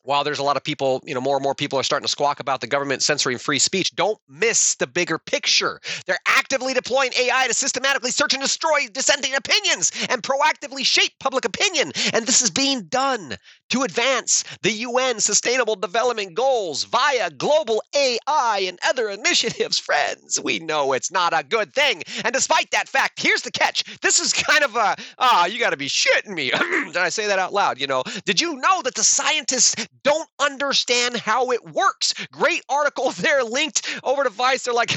while 0.08 0.24
there's 0.24 0.39
a 0.39 0.43
lot 0.43 0.56
of 0.56 0.63
people, 0.63 1.04
you 1.06 1.13
know, 1.13 1.20
more 1.20 1.36
and 1.36 1.43
more 1.43 1.54
people 1.54 1.78
are 1.78 1.84
starting 1.84 2.06
to 2.06 2.10
squawk 2.10 2.39
about 2.39 2.62
the 2.62 2.67
government 2.67 3.04
censoring 3.04 3.38
free 3.38 3.60
speech, 3.60 3.93
don't 3.93 4.17
miss 4.30 4.76
the 4.76 4.88
bigger 4.88 5.17
picture. 5.17 5.82
They're 6.06 6.17
actively 6.26 6.74
deploying 6.74 7.12
AI 7.20 7.48
to 7.48 7.54
systematically 7.54 8.12
search 8.12 8.34
and 8.34 8.41
destroy 8.41 8.88
dissenting 8.93 9.36
opinions 9.36 9.91
and 10.10 10.24
proactively 10.24 10.86
shape 10.86 11.12
public 11.20 11.43
opinion. 11.43 11.91
And 12.13 12.26
this 12.26 12.41
is 12.41 12.50
being 12.50 12.84
done 12.84 13.36
to 13.72 13.84
advance 13.84 14.46
the 14.62 14.72
UN 14.72 15.20
Sustainable 15.20 15.76
Development 15.76 16.34
Goals 16.34 16.86
via 16.86 17.30
global 17.32 17.84
AI 17.93 18.63
and 18.65 18.80
other 18.88 19.10
initiatives. 19.17 19.78
Friends, 19.78 20.39
we 20.41 20.60
know 20.60 20.93
it's 20.93 21.12
not 21.12 21.38
a 21.38 21.43
good 21.43 21.74
thing. 21.74 22.04
And 22.24 22.34
despite 22.34 22.72
that 22.72 22.88
fact, 22.88 23.22
here's 23.22 23.41
the 23.41 23.52
catch. 23.52 23.84
This 24.00 24.22
is 24.22 24.32
kind 24.32 24.63
of 24.63 24.74
a, 24.78 24.96
ah, 25.20 25.43
oh, 25.43 25.46
you 25.48 25.60
got 25.60 25.72
to 25.72 25.78
be 25.78 25.89
shitting 25.89 26.34
me. 26.34 26.50
Did 26.60 26.96
I 26.96 27.10
say 27.10 27.28
that 27.28 27.39
out 27.39 27.52
loud? 27.52 27.82
You 27.82 27.88
know, 27.88 28.04
did 28.26 28.39
you 28.39 28.56
know 28.56 28.82
that 28.84 28.96
the 28.96 29.04
scientists 29.04 29.76
don't 30.03 30.29
understand 30.39 31.17
how 31.17 31.51
it 31.51 31.63
works. 31.65 32.13
Great 32.31 32.63
article 32.69 33.12
there 33.17 33.43
linked 33.43 33.99
over 34.03 34.23
to 34.23 34.29
Vice. 34.29 34.63
They're 34.63 34.73
like, 34.73 34.91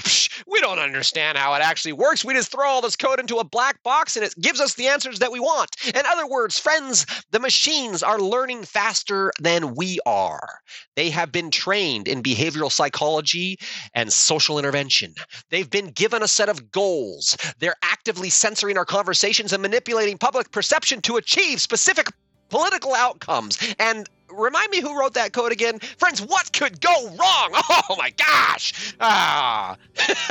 we 0.47 0.61
don't 0.61 0.79
understand 0.79 1.39
how 1.39 1.55
it 1.55 1.63
actually 1.63 1.93
works. 1.93 2.25
We 2.25 2.35
just 2.35 2.53
throw 2.53 2.67
all 2.67 2.81
this 2.81 2.97
code 2.97 3.21
into 3.21 3.37
a 3.37 3.45
black 3.45 3.83
box 3.83 4.17
and 4.17 4.25
it 4.25 4.35
gives 4.41 4.61
us 4.61 4.75
the 4.75 4.89
answers 4.89 5.19
that 5.19 5.33
we 5.33 5.41
want. 5.41 5.71
In 5.87 6.03
other 6.07 6.27
words, 6.27 6.59
friends, 6.59 7.07
the 7.31 7.41
machines 7.41 8.03
are 8.03 8.19
learning 8.19 8.65
faster 8.65 9.33
than 9.41 9.75
we 9.75 9.99
are. 10.07 10.61
They 10.97 11.11
have 11.11 11.33
been 11.33 11.51
trained 11.51 12.09
in 12.09 12.23
behavioral 12.23 12.73
psychology 12.73 13.59
and 13.95 14.13
social 14.13 14.59
intervention. 14.59 15.15
They've 15.51 15.71
been 15.71 15.89
given 15.89 16.23
a 16.23 16.29
set 16.29 16.49
of 16.49 16.71
goals. 16.71 17.37
They're 17.59 17.77
actively 17.83 18.31
censoring 18.31 18.79
our 18.79 18.85
conversations 18.85 19.53
and 19.53 19.63
manipulating 19.63 20.19
public 20.19 20.51
perception 20.51 21.01
to 21.03 21.17
achieve 21.17 21.61
specific 21.61 22.09
political 22.51 22.95
outcomes. 22.95 23.59
And 23.79 24.09
remind 24.33 24.71
me 24.71 24.81
who 24.81 24.99
wrote 24.99 25.15
that 25.15 25.33
code 25.33 25.53
again? 25.53 25.79
Friends, 25.79 26.21
what 26.21 26.53
could 26.53 26.81
go 26.81 27.15
wrong? 27.19 27.55
Oh 27.89 27.97
my 27.97 28.11
gosh. 28.11 28.95
Ah. 29.01 29.77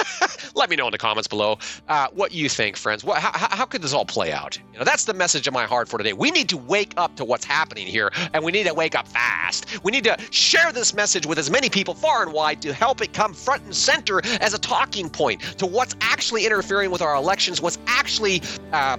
Let 0.56 0.70
me 0.70 0.76
know 0.76 0.88
in 0.88 0.92
the 0.92 0.98
comments 0.98 1.28
below 1.28 1.58
uh, 1.88 2.08
what 2.14 2.32
you 2.32 2.48
think, 2.48 2.78
friends. 2.78 3.04
What, 3.04 3.18
how, 3.18 3.32
how 3.34 3.66
could 3.66 3.82
this 3.82 3.94
all 3.94 4.06
play 4.06 4.32
out? 4.32 4.58
You 4.72 4.80
know, 4.80 4.86
that's 4.86 5.06
the 5.06 5.14
message 5.14 5.48
of 5.48 5.54
my 5.54 5.66
heart 5.66 5.90
for 5.90 5.98
today. 5.98 6.14
We 6.14 6.32
need 6.32 6.48
to 6.50 6.58
wake 6.58 6.94
up 6.96 7.16
to 7.18 7.26
what's 7.26 7.44
happening 7.44 7.88
here, 7.88 8.12
and 8.34 8.44
we 8.44 8.52
need 8.52 8.66
to 8.66 8.74
wake 8.74 8.96
up 8.96 9.08
fast. 9.08 9.84
We 9.84 9.92
need 9.92 10.04
to 10.06 10.18
share 10.32 10.72
this 10.72 10.94
message 10.94 11.26
with 11.26 11.38
as 11.38 11.50
many 11.50 11.70
people 11.70 11.94
far 11.94 12.24
and 12.24 12.34
wide 12.34 12.62
to 12.62 12.74
help 12.74 13.02
it 13.02 13.14
come 13.14 13.34
front 13.34 13.64
and 13.64 13.76
center 13.76 14.22
as 14.42 14.54
a 14.54 14.60
talking 14.60 15.10
point 15.10 15.42
to 15.58 15.66
what's 15.66 15.96
actually 16.02 16.46
interfering 16.46 16.92
with 16.92 17.02
our 17.02 17.16
elections, 17.16 17.62
what's 17.62 17.80
actually 17.88 18.42
uh, 18.72 18.98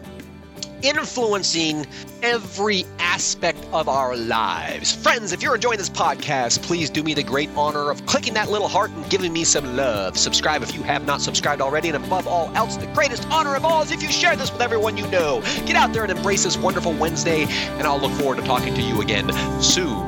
influencing 0.83 1.87
every 2.23 2.85
aspect 2.99 3.59
of 3.73 3.89
our 3.89 4.17
lives. 4.17 4.95
Friends, 4.95 5.33
if 5.33 5.43
you're 5.43 5.55
enjoying 5.55 5.79
this 5.79 5.91
podcast, 5.91 6.63
please 6.63 6.91
do 6.91 7.03
me 7.03 7.15
the 7.15 7.23
great 7.23 7.49
honor 7.57 7.91
of 7.91 8.05
clicking 8.07 8.35
that 8.35 8.51
little 8.51 8.69
heart 8.69 8.91
and 8.91 9.09
giving 9.11 9.33
me 9.33 9.45
some 9.45 9.77
love. 9.77 10.17
Subscribe 10.17 10.63
if 10.63 10.75
you 10.75 10.83
have 10.83 11.07
not 11.07 11.21
subscribed 11.21 11.63
already. 11.63 11.89
And 11.89 12.05
above 12.05 12.27
all 12.27 12.55
else, 12.57 12.77
the 12.77 12.87
greatest 12.89 13.27
honor 13.31 13.57
of 13.57 13.65
all 13.65 13.83
is 13.83 13.91
if 13.91 14.03
you 14.03 14.11
share 14.11 14.37
this 14.37 14.53
with 14.53 14.61
everyone 14.61 14.97
you 14.97 15.07
know. 15.09 15.41
Get 15.67 15.77
out 15.77 15.93
there 15.93 16.03
and 16.03 16.13
embrace 16.13 16.45
this 16.45 16.57
wonderful 16.57 16.93
Wednesday, 16.93 17.45
and 17.45 17.83
I'll 17.87 18.01
look 18.01 18.13
forward 18.13 18.37
to 18.39 18.43
talking 18.45 18.75
to 18.75 18.83
you 18.83 19.01
again 19.01 19.31
soon. 19.63 20.07